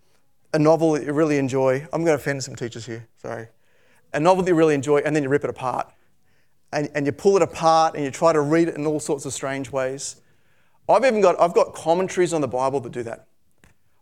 a 0.54 0.58
novel 0.58 0.92
that 0.92 1.04
you 1.04 1.12
really 1.12 1.38
enjoy. 1.38 1.86
I'm 1.92 2.04
going 2.04 2.16
to 2.16 2.22
offend 2.22 2.42
some 2.42 2.56
teachers 2.56 2.86
here, 2.86 3.06
sorry. 3.20 3.48
A 4.12 4.20
novel 4.20 4.42
that 4.44 4.50
you 4.50 4.54
really 4.54 4.74
enjoy, 4.74 4.98
and 4.98 5.14
then 5.16 5.22
you 5.22 5.28
rip 5.28 5.44
it 5.44 5.50
apart. 5.50 5.92
And, 6.72 6.90
and 6.94 7.04
you 7.04 7.12
pull 7.12 7.36
it 7.36 7.42
apart 7.42 7.94
and 7.94 8.04
you 8.04 8.10
try 8.10 8.32
to 8.32 8.40
read 8.40 8.68
it 8.68 8.76
in 8.76 8.86
all 8.86 8.98
sorts 8.98 9.26
of 9.26 9.34
strange 9.34 9.70
ways. 9.70 10.22
I've 10.88 11.04
even 11.04 11.20
got, 11.20 11.38
I've 11.38 11.52
got 11.52 11.74
commentaries 11.74 12.32
on 12.32 12.40
the 12.40 12.48
Bible 12.48 12.80
that 12.80 12.92
do 12.92 13.02
that. 13.02 13.26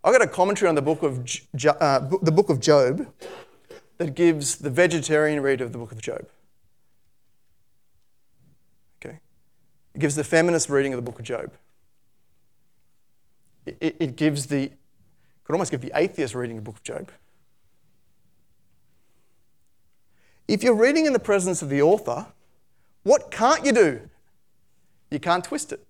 I've 0.04 0.12
got 0.12 0.22
a 0.22 0.26
commentary 0.26 0.68
on 0.68 0.76
the 0.76 0.82
book 0.82 1.02
of, 1.02 1.26
uh, 1.80 1.98
the 2.22 2.32
book 2.32 2.48
of 2.48 2.60
Job 2.60 3.12
that 3.98 4.14
gives 4.14 4.56
the 4.56 4.70
vegetarian 4.70 5.42
read 5.42 5.60
of 5.60 5.72
the 5.72 5.78
book 5.78 5.92
of 5.92 6.00
Job. 6.00 6.26
Okay? 9.04 9.18
It 9.94 9.98
gives 9.98 10.14
the 10.14 10.24
feminist 10.24 10.70
reading 10.70 10.94
of 10.94 10.96
the 10.96 11.02
book 11.02 11.18
of 11.18 11.24
Job. 11.24 11.52
It, 13.66 13.96
it 14.00 14.16
gives 14.16 14.46
the, 14.46 14.70
could 15.44 15.52
almost 15.52 15.70
give 15.70 15.80
the 15.80 15.92
atheist 15.94 16.34
reading 16.34 16.56
of 16.56 16.64
the 16.64 16.70
book 16.70 16.78
of 16.78 16.82
Job. 16.82 17.10
If 20.50 20.64
you're 20.64 20.74
reading 20.74 21.06
in 21.06 21.12
the 21.12 21.20
presence 21.20 21.62
of 21.62 21.68
the 21.68 21.80
author, 21.80 22.26
what 23.04 23.30
can't 23.30 23.64
you 23.64 23.70
do? 23.70 24.00
You 25.08 25.20
can't 25.20 25.44
twist 25.44 25.72
it. 25.72 25.86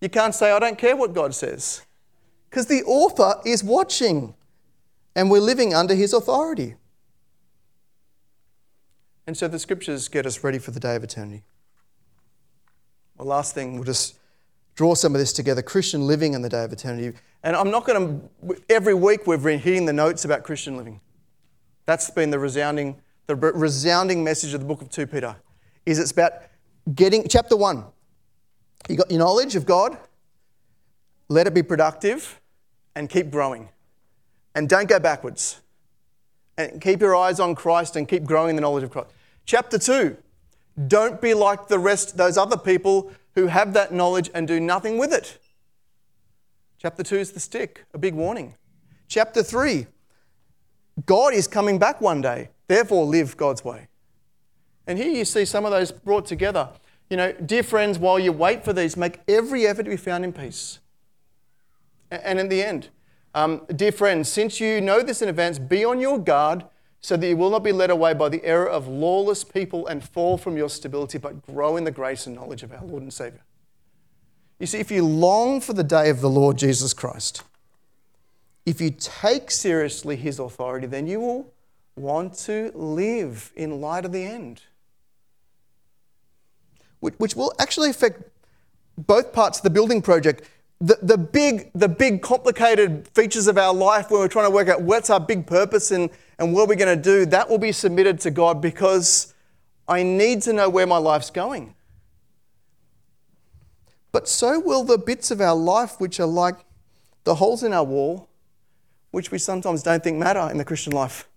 You 0.00 0.08
can't 0.08 0.34
say, 0.34 0.50
I 0.50 0.58
don't 0.58 0.78
care 0.78 0.96
what 0.96 1.12
God 1.12 1.34
says. 1.34 1.82
Because 2.48 2.66
the 2.66 2.82
author 2.84 3.34
is 3.44 3.62
watching 3.62 4.34
and 5.14 5.30
we're 5.30 5.42
living 5.42 5.74
under 5.74 5.94
his 5.94 6.14
authority. 6.14 6.76
And 9.26 9.36
so 9.36 9.46
the 9.46 9.58
scriptures 9.58 10.08
get 10.08 10.24
us 10.24 10.42
ready 10.42 10.58
for 10.58 10.70
the 10.70 10.80
day 10.80 10.96
of 10.96 11.04
eternity. 11.04 11.42
Well, 13.18 13.28
last 13.28 13.54
thing, 13.54 13.74
we'll 13.74 13.84
just 13.84 14.16
draw 14.74 14.94
some 14.94 15.14
of 15.14 15.18
this 15.18 15.34
together 15.34 15.60
Christian 15.60 16.06
living 16.06 16.34
and 16.34 16.42
the 16.42 16.48
day 16.48 16.64
of 16.64 16.72
eternity. 16.72 17.14
And 17.42 17.54
I'm 17.54 17.70
not 17.70 17.84
going 17.84 18.22
to, 18.48 18.62
every 18.70 18.94
week 18.94 19.26
we've 19.26 19.42
been 19.42 19.60
hitting 19.60 19.84
the 19.84 19.92
notes 19.92 20.24
about 20.24 20.44
Christian 20.44 20.78
living. 20.78 21.02
That's 21.90 22.08
been 22.08 22.30
the 22.30 22.38
resounding, 22.38 23.00
the 23.26 23.34
resounding 23.34 24.22
message 24.22 24.54
of 24.54 24.60
the 24.60 24.66
book 24.66 24.80
of 24.80 24.90
2 24.90 25.08
Peter, 25.08 25.34
is 25.84 25.98
it's 25.98 26.12
about 26.12 26.34
getting, 26.94 27.26
chapter 27.26 27.56
1, 27.56 27.84
you 28.88 28.94
got 28.94 29.10
your 29.10 29.18
knowledge 29.18 29.56
of 29.56 29.66
God, 29.66 29.98
let 31.28 31.48
it 31.48 31.52
be 31.52 31.64
productive, 31.64 32.40
and 32.94 33.10
keep 33.10 33.32
growing. 33.32 33.70
And 34.54 34.68
don't 34.68 34.88
go 34.88 35.00
backwards. 35.00 35.62
And 36.56 36.80
keep 36.80 37.00
your 37.00 37.16
eyes 37.16 37.40
on 37.40 37.56
Christ 37.56 37.96
and 37.96 38.06
keep 38.06 38.22
growing 38.22 38.54
the 38.54 38.62
knowledge 38.62 38.84
of 38.84 38.92
Christ. 38.92 39.10
Chapter 39.44 39.76
2, 39.76 40.16
don't 40.86 41.20
be 41.20 41.34
like 41.34 41.66
the 41.66 41.80
rest, 41.80 42.16
those 42.16 42.38
other 42.38 42.56
people 42.56 43.10
who 43.34 43.48
have 43.48 43.72
that 43.72 43.92
knowledge 43.92 44.30
and 44.32 44.46
do 44.46 44.60
nothing 44.60 44.96
with 44.96 45.12
it. 45.12 45.38
Chapter 46.78 47.02
2 47.02 47.16
is 47.16 47.32
the 47.32 47.40
stick, 47.40 47.84
a 47.92 47.98
big 47.98 48.14
warning. 48.14 48.54
Chapter 49.08 49.42
3, 49.42 49.88
God 51.06 51.34
is 51.34 51.46
coming 51.46 51.78
back 51.78 52.00
one 52.00 52.20
day, 52.20 52.50
therefore 52.68 53.04
live 53.04 53.36
God's 53.36 53.64
way. 53.64 53.88
And 54.86 54.98
here 54.98 55.10
you 55.10 55.24
see 55.24 55.44
some 55.44 55.64
of 55.64 55.70
those 55.70 55.92
brought 55.92 56.26
together. 56.26 56.70
You 57.08 57.16
know, 57.16 57.32
dear 57.32 57.62
friends, 57.62 57.98
while 57.98 58.18
you 58.18 58.32
wait 58.32 58.64
for 58.64 58.72
these, 58.72 58.96
make 58.96 59.20
every 59.28 59.66
effort 59.66 59.84
to 59.84 59.90
be 59.90 59.96
found 59.96 60.24
in 60.24 60.32
peace. 60.32 60.80
And 62.10 62.38
in 62.38 62.48
the 62.48 62.62
end, 62.62 62.88
um, 63.34 63.62
dear 63.74 63.92
friends, 63.92 64.28
since 64.28 64.60
you 64.60 64.80
know 64.80 65.02
this 65.02 65.22
in 65.22 65.28
advance, 65.28 65.58
be 65.58 65.84
on 65.84 66.00
your 66.00 66.18
guard 66.18 66.64
so 67.00 67.16
that 67.16 67.26
you 67.26 67.36
will 67.36 67.50
not 67.50 67.64
be 67.64 67.72
led 67.72 67.90
away 67.90 68.14
by 68.14 68.28
the 68.28 68.44
error 68.44 68.68
of 68.68 68.86
lawless 68.86 69.44
people 69.44 69.86
and 69.86 70.04
fall 70.04 70.36
from 70.36 70.56
your 70.56 70.68
stability, 70.68 71.18
but 71.18 71.46
grow 71.46 71.76
in 71.76 71.84
the 71.84 71.90
grace 71.90 72.26
and 72.26 72.36
knowledge 72.36 72.62
of 72.62 72.72
our 72.72 72.84
Lord 72.84 73.02
and 73.02 73.12
Savior. 73.12 73.42
You 74.58 74.66
see, 74.66 74.78
if 74.78 74.90
you 74.90 75.04
long 75.06 75.60
for 75.60 75.72
the 75.72 75.84
day 75.84 76.10
of 76.10 76.20
the 76.20 76.28
Lord 76.28 76.58
Jesus 76.58 76.92
Christ, 76.92 77.42
if 78.66 78.80
you 78.80 78.90
take 78.90 79.50
seriously 79.50 80.16
his 80.16 80.38
authority, 80.38 80.86
then 80.86 81.06
you 81.06 81.20
will 81.20 81.52
want 81.96 82.34
to 82.34 82.70
live 82.74 83.52
in 83.56 83.80
light 83.80 84.04
of 84.04 84.12
the 84.12 84.24
end 84.24 84.62
which 87.00 87.34
will 87.34 87.52
actually 87.58 87.90
affect 87.90 88.22
both 88.96 89.32
parts 89.32 89.58
of 89.58 89.64
the 89.64 89.70
building 89.70 90.02
project. 90.02 90.48
The, 90.80 90.98
the, 91.02 91.18
big, 91.18 91.70
the 91.74 91.88
big 91.88 92.22
complicated 92.22 93.08
features 93.08 93.46
of 93.46 93.58
our 93.58 93.74
life 93.74 94.10
where 94.10 94.20
we're 94.20 94.28
trying 94.28 94.46
to 94.46 94.50
work 94.50 94.68
out 94.68 94.82
what's 94.82 95.10
our 95.10 95.20
big 95.20 95.46
purpose 95.46 95.90
and, 95.90 96.10
and 96.38 96.54
what 96.54 96.68
we're 96.68 96.76
going 96.76 96.96
to 96.96 97.02
do, 97.02 97.26
that 97.26 97.48
will 97.48 97.58
be 97.58 97.72
submitted 97.72 98.20
to 98.20 98.30
God 98.30 98.62
because 98.62 99.34
I 99.88 100.02
need 100.02 100.42
to 100.42 100.52
know 100.52 100.68
where 100.68 100.86
my 100.86 100.96
life's 100.96 101.30
going. 101.30 101.74
But 104.12 104.26
so 104.26 104.58
will 104.58 104.84
the 104.84 104.98
bits 104.98 105.30
of 105.30 105.40
our 105.40 105.54
life 105.54 106.00
which 106.00 106.18
are 106.18 106.26
like 106.26 106.56
the 107.24 107.36
holes 107.36 107.62
in 107.62 107.72
our 107.72 107.84
wall, 107.84 108.28
which 109.10 109.30
we 109.30 109.38
sometimes 109.38 109.82
don't 109.82 110.02
think 110.02 110.18
matter 110.18 110.48
in 110.50 110.58
the 110.58 110.64
Christian 110.64 110.92
life. 110.92 111.28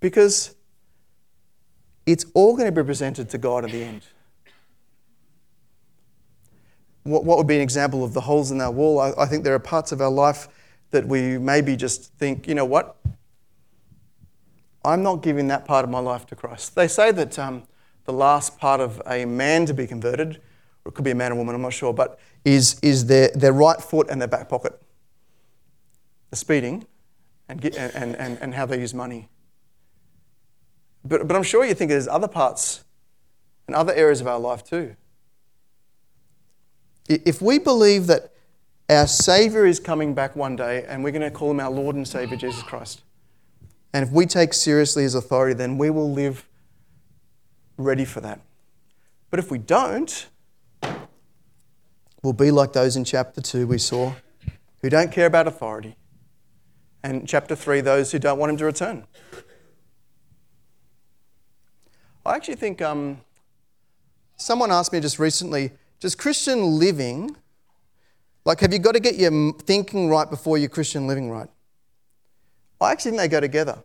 Because 0.00 0.54
it's 2.04 2.26
all 2.34 2.56
going 2.56 2.66
to 2.66 2.72
be 2.72 2.84
presented 2.84 3.28
to 3.30 3.38
God 3.38 3.64
at 3.64 3.70
the 3.70 3.82
end. 3.82 4.02
what, 7.06 7.24
what 7.24 7.38
would 7.38 7.46
be 7.46 7.56
an 7.56 7.62
example 7.62 8.04
of 8.04 8.12
the 8.12 8.20
holes 8.20 8.50
in 8.50 8.60
our 8.60 8.70
wall? 8.70 9.00
I, 9.00 9.12
I 9.18 9.26
think 9.26 9.44
there 9.44 9.54
are 9.54 9.58
parts 9.58 9.92
of 9.92 10.00
our 10.00 10.10
life 10.10 10.48
that 10.90 11.06
we 11.06 11.38
maybe 11.38 11.76
just 11.76 12.12
think, 12.14 12.46
you 12.46 12.54
know 12.54 12.64
what? 12.64 12.96
I'm 14.84 15.02
not 15.02 15.22
giving 15.22 15.48
that 15.48 15.64
part 15.64 15.84
of 15.84 15.90
my 15.90 15.98
life 15.98 16.26
to 16.26 16.36
Christ. 16.36 16.74
They 16.74 16.88
say 16.88 17.10
that 17.12 17.38
um, 17.38 17.64
the 18.04 18.12
last 18.12 18.58
part 18.58 18.80
of 18.80 19.02
a 19.06 19.24
man 19.24 19.66
to 19.66 19.74
be 19.74 19.86
converted, 19.86 20.40
or 20.84 20.90
it 20.90 20.94
could 20.94 21.04
be 21.04 21.10
a 21.10 21.14
man 21.14 21.32
or 21.32 21.34
woman, 21.36 21.54
I'm 21.54 21.62
not 21.62 21.72
sure, 21.72 21.92
but 21.92 22.18
is, 22.44 22.78
is 22.82 23.06
their, 23.06 23.30
their 23.34 23.52
right 23.52 23.80
foot 23.80 24.08
and 24.10 24.20
their 24.20 24.28
back 24.28 24.48
pocket. 24.48 24.80
Speeding 26.36 26.86
and, 27.48 27.60
get, 27.60 27.76
and, 27.76 28.14
and, 28.16 28.38
and 28.40 28.54
how 28.54 28.66
they 28.66 28.80
use 28.80 28.94
money. 28.94 29.28
But, 31.04 31.26
but 31.28 31.36
I'm 31.36 31.42
sure 31.42 31.64
you 31.64 31.74
think 31.74 31.90
there's 31.90 32.08
other 32.08 32.28
parts 32.28 32.84
and 33.66 33.76
other 33.76 33.92
areas 33.92 34.20
of 34.20 34.26
our 34.26 34.38
life 34.38 34.64
too. 34.64 34.96
If 37.08 37.40
we 37.40 37.58
believe 37.58 38.08
that 38.08 38.32
our 38.88 39.06
Savior 39.06 39.64
is 39.64 39.78
coming 39.78 40.14
back 40.14 40.34
one 40.34 40.56
day 40.56 40.84
and 40.88 41.04
we're 41.04 41.12
going 41.12 41.22
to 41.22 41.30
call 41.30 41.50
him 41.50 41.60
our 41.60 41.70
Lord 41.70 41.96
and 41.96 42.06
Savior, 42.06 42.36
Jesus 42.36 42.62
Christ, 42.62 43.02
and 43.92 44.04
if 44.04 44.12
we 44.12 44.26
take 44.26 44.52
seriously 44.52 45.04
his 45.04 45.14
authority, 45.14 45.54
then 45.54 45.78
we 45.78 45.90
will 45.90 46.12
live 46.12 46.46
ready 47.78 48.04
for 48.04 48.20
that. 48.20 48.40
But 49.30 49.38
if 49.38 49.50
we 49.50 49.58
don't, 49.58 50.28
we'll 52.22 52.32
be 52.32 52.50
like 52.50 52.72
those 52.72 52.96
in 52.96 53.04
chapter 53.04 53.40
2 53.40 53.66
we 53.66 53.78
saw 53.78 54.12
who 54.82 54.90
don't 54.90 55.12
care 55.12 55.26
about 55.26 55.46
authority. 55.46 55.96
And 57.06 57.28
chapter 57.28 57.54
3, 57.54 57.82
those 57.82 58.10
who 58.10 58.18
don't 58.18 58.36
want 58.36 58.50
him 58.50 58.56
to 58.56 58.64
return. 58.64 59.06
I 62.24 62.34
actually 62.34 62.56
think 62.56 62.82
um, 62.82 63.20
someone 64.34 64.72
asked 64.72 64.92
me 64.92 64.98
just 64.98 65.20
recently 65.20 65.70
does 66.00 66.16
Christian 66.16 66.80
living, 66.80 67.36
like, 68.44 68.58
have 68.58 68.72
you 68.72 68.80
got 68.80 68.94
to 68.94 69.00
get 69.00 69.14
your 69.14 69.52
thinking 69.52 70.08
right 70.08 70.28
before 70.28 70.58
your 70.58 70.68
Christian 70.68 71.06
living 71.06 71.30
right? 71.30 71.48
I 72.80 72.90
actually 72.90 73.12
think 73.12 73.20
they 73.20 73.28
go 73.28 73.38
together. 73.40 73.78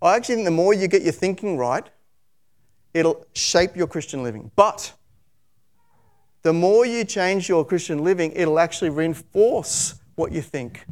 I 0.00 0.14
actually 0.14 0.36
think 0.36 0.44
the 0.44 0.52
more 0.52 0.72
you 0.72 0.86
get 0.86 1.02
your 1.02 1.12
thinking 1.12 1.58
right, 1.58 1.84
it'll 2.94 3.26
shape 3.32 3.74
your 3.74 3.88
Christian 3.88 4.22
living. 4.22 4.52
But 4.54 4.92
the 6.42 6.52
more 6.52 6.86
you 6.86 7.04
change 7.04 7.48
your 7.48 7.64
Christian 7.64 8.04
living, 8.04 8.30
it'll 8.36 8.60
actually 8.60 8.90
reinforce 8.90 9.96
what 10.14 10.30
you 10.30 10.42
think. 10.42 10.86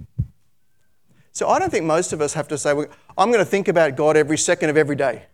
So 1.33 1.49
I 1.49 1.59
don't 1.59 1.71
think 1.71 1.87
most 1.87 2.13
of 2.13 2.21
us 2.21 2.35
have 2.35 2.47
to 2.49 2.59
say, 2.59 2.75
well, 2.75 2.87
I'm 3.17 3.31
going 3.31 3.45
to 3.45 3.51
think 3.51 3.69
about 3.69 3.97
God 3.97 4.17
every 4.17 4.39
second 4.39 4.71
of 4.71 4.77
every 4.77 4.97
day. 4.97 5.25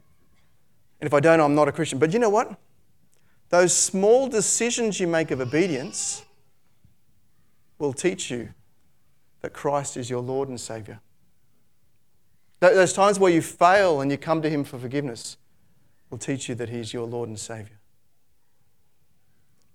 And 1.00 1.06
if 1.06 1.14
I 1.14 1.20
don't, 1.20 1.40
I'm 1.40 1.54
not 1.54 1.68
a 1.68 1.72
Christian. 1.72 1.98
But 1.98 2.12
you 2.12 2.18
know 2.18 2.30
what? 2.30 2.58
Those 3.50 3.74
small 3.74 4.28
decisions 4.28 5.00
you 5.00 5.06
make 5.06 5.30
of 5.30 5.40
obedience 5.40 6.24
will 7.78 7.92
teach 7.92 8.30
you 8.30 8.50
that 9.40 9.52
Christ 9.52 9.96
is 9.96 10.11
your 10.11 10.20
Lord 10.20 10.48
and 10.48 10.61
Savior. 10.61 11.00
Those 12.61 12.92
times 12.92 13.18
where 13.18 13.32
you 13.32 13.40
fail 13.40 14.00
and 14.00 14.11
you 14.11 14.18
come 14.18 14.42
to 14.42 14.50
Him 14.50 14.64
for 14.64 14.78
forgiveness 14.78 15.37
will 16.11 16.18
teach 16.18 16.48
you 16.48 16.54
that 16.56 16.68
He's 16.68 16.92
your 16.92 17.06
Lord 17.06 17.28
and 17.28 17.38
Savior. 17.38 17.78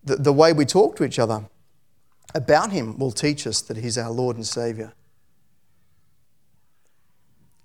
The, 0.03 0.17
the 0.17 0.33
way 0.33 0.51
we 0.51 0.65
talk 0.65 0.97
to 0.97 1.05
each 1.05 1.17
other 1.17 1.45
about 2.35 2.71
Him 2.71 2.97
will 2.97 3.11
teach 3.11 3.47
us 3.47 3.61
that 3.61 3.77
He's 3.77 3.97
our 3.97 4.11
Lord 4.11 4.35
and 4.35 4.45
Savior. 4.45 4.93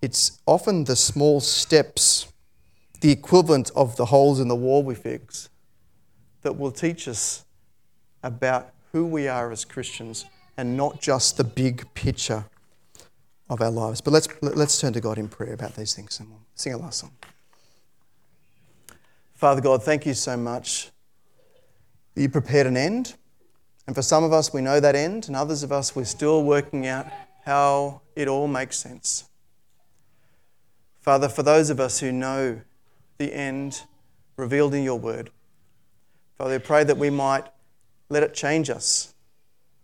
It's 0.00 0.40
often 0.46 0.84
the 0.84 0.96
small 0.96 1.40
steps, 1.40 2.32
the 3.00 3.10
equivalent 3.10 3.70
of 3.74 3.96
the 3.96 4.06
holes 4.06 4.40
in 4.40 4.48
the 4.48 4.56
wall 4.56 4.82
we 4.82 4.94
fix, 4.94 5.48
that 6.42 6.56
will 6.56 6.70
teach 6.70 7.08
us 7.08 7.44
about 8.22 8.70
who 8.92 9.04
we 9.04 9.28
are 9.28 9.50
as 9.50 9.64
Christians 9.64 10.24
and 10.56 10.76
not 10.76 11.00
just 11.00 11.36
the 11.36 11.44
big 11.44 11.92
picture 11.94 12.44
of 13.50 13.60
our 13.60 13.70
lives. 13.70 14.00
But 14.00 14.12
let's, 14.12 14.28
let's 14.42 14.80
turn 14.80 14.92
to 14.92 15.00
God 15.00 15.18
in 15.18 15.28
prayer 15.28 15.52
about 15.52 15.74
these 15.74 15.94
things 15.94 16.20
and 16.20 16.28
we'll 16.28 16.40
sing 16.54 16.74
a 16.74 16.78
last 16.78 17.00
song. 17.00 17.12
Father 19.34 19.60
God, 19.60 19.82
thank 19.82 20.04
you 20.06 20.14
so 20.14 20.36
much 20.36 20.90
you 22.18 22.28
prepared 22.28 22.66
an 22.66 22.76
end. 22.76 23.14
And 23.86 23.94
for 23.94 24.02
some 24.02 24.24
of 24.24 24.32
us, 24.32 24.52
we 24.52 24.60
know 24.60 24.80
that 24.80 24.94
end, 24.94 25.28
and 25.28 25.36
others 25.36 25.62
of 25.62 25.72
us, 25.72 25.96
we're 25.96 26.04
still 26.04 26.42
working 26.44 26.86
out 26.86 27.06
how 27.44 28.02
it 28.14 28.28
all 28.28 28.46
makes 28.46 28.78
sense. 28.78 29.27
Father, 31.00 31.28
for 31.28 31.42
those 31.42 31.70
of 31.70 31.80
us 31.80 32.00
who 32.00 32.12
know 32.12 32.60
the 33.18 33.34
end 33.34 33.82
revealed 34.36 34.74
in 34.74 34.82
your 34.82 34.98
word, 34.98 35.30
Father, 36.36 36.54
I 36.54 36.58
pray 36.58 36.84
that 36.84 36.98
we 36.98 37.10
might 37.10 37.46
let 38.08 38.22
it 38.22 38.34
change 38.34 38.70
us, 38.70 39.14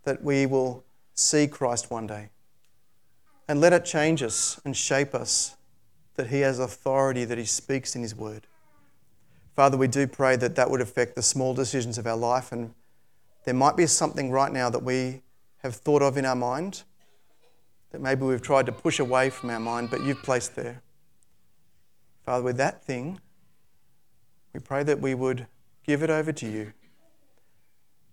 that 0.04 0.22
we 0.22 0.46
will 0.46 0.84
see 1.14 1.46
Christ 1.46 1.90
one 1.90 2.06
day. 2.06 2.30
And 3.48 3.60
let 3.60 3.72
it 3.72 3.84
change 3.84 4.22
us 4.22 4.60
and 4.64 4.76
shape 4.76 5.14
us 5.14 5.56
that 6.16 6.28
He 6.28 6.40
has 6.40 6.58
authority 6.58 7.24
that 7.24 7.38
He 7.38 7.44
speaks 7.44 7.94
in 7.96 8.02
His 8.02 8.14
word. 8.14 8.46
Father, 9.54 9.76
we 9.76 9.88
do 9.88 10.06
pray 10.06 10.36
that 10.36 10.56
that 10.56 10.70
would 10.70 10.80
affect 10.80 11.14
the 11.14 11.22
small 11.22 11.54
decisions 11.54 11.98
of 11.98 12.06
our 12.06 12.16
life. 12.16 12.52
And 12.52 12.74
there 13.44 13.54
might 13.54 13.76
be 13.76 13.86
something 13.86 14.30
right 14.30 14.52
now 14.52 14.70
that 14.70 14.82
we 14.82 15.22
have 15.58 15.74
thought 15.74 16.02
of 16.02 16.16
in 16.16 16.24
our 16.24 16.36
mind 16.36 16.82
that 17.90 18.00
maybe 18.00 18.24
we've 18.24 18.42
tried 18.42 18.66
to 18.66 18.72
push 18.72 18.98
away 18.98 19.30
from 19.30 19.50
our 19.50 19.60
mind, 19.60 19.90
but 19.90 20.02
you've 20.02 20.22
placed 20.22 20.56
there. 20.56 20.82
Father, 22.24 22.42
with 22.42 22.56
that 22.56 22.84
thing, 22.84 23.20
we 24.52 24.60
pray 24.60 24.82
that 24.82 25.00
we 25.00 25.14
would 25.14 25.46
give 25.86 26.02
it 26.02 26.10
over 26.10 26.32
to 26.32 26.46
you, 26.48 26.72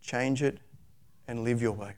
change 0.02 0.42
it, 0.44 0.60
and 1.28 1.44
live 1.44 1.62
your 1.62 1.72
way 1.72 1.96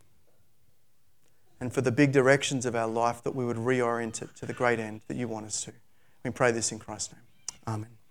and 1.63 1.71
for 1.71 1.79
the 1.79 1.93
big 1.93 2.11
directions 2.11 2.65
of 2.65 2.75
our 2.75 2.89
life 2.89 3.23
that 3.23 3.33
we 3.33 3.45
would 3.45 3.55
reorient 3.55 4.21
it 4.21 4.35
to 4.35 4.45
the 4.45 4.51
great 4.51 4.81
end 4.81 4.99
that 5.07 5.15
you 5.15 5.29
want 5.29 5.45
us 5.45 5.63
to. 5.63 5.71
We 6.21 6.29
pray 6.31 6.51
this 6.51 6.73
in 6.73 6.79
Christ's 6.79 7.13
name. 7.13 7.21
Amen. 7.65 8.02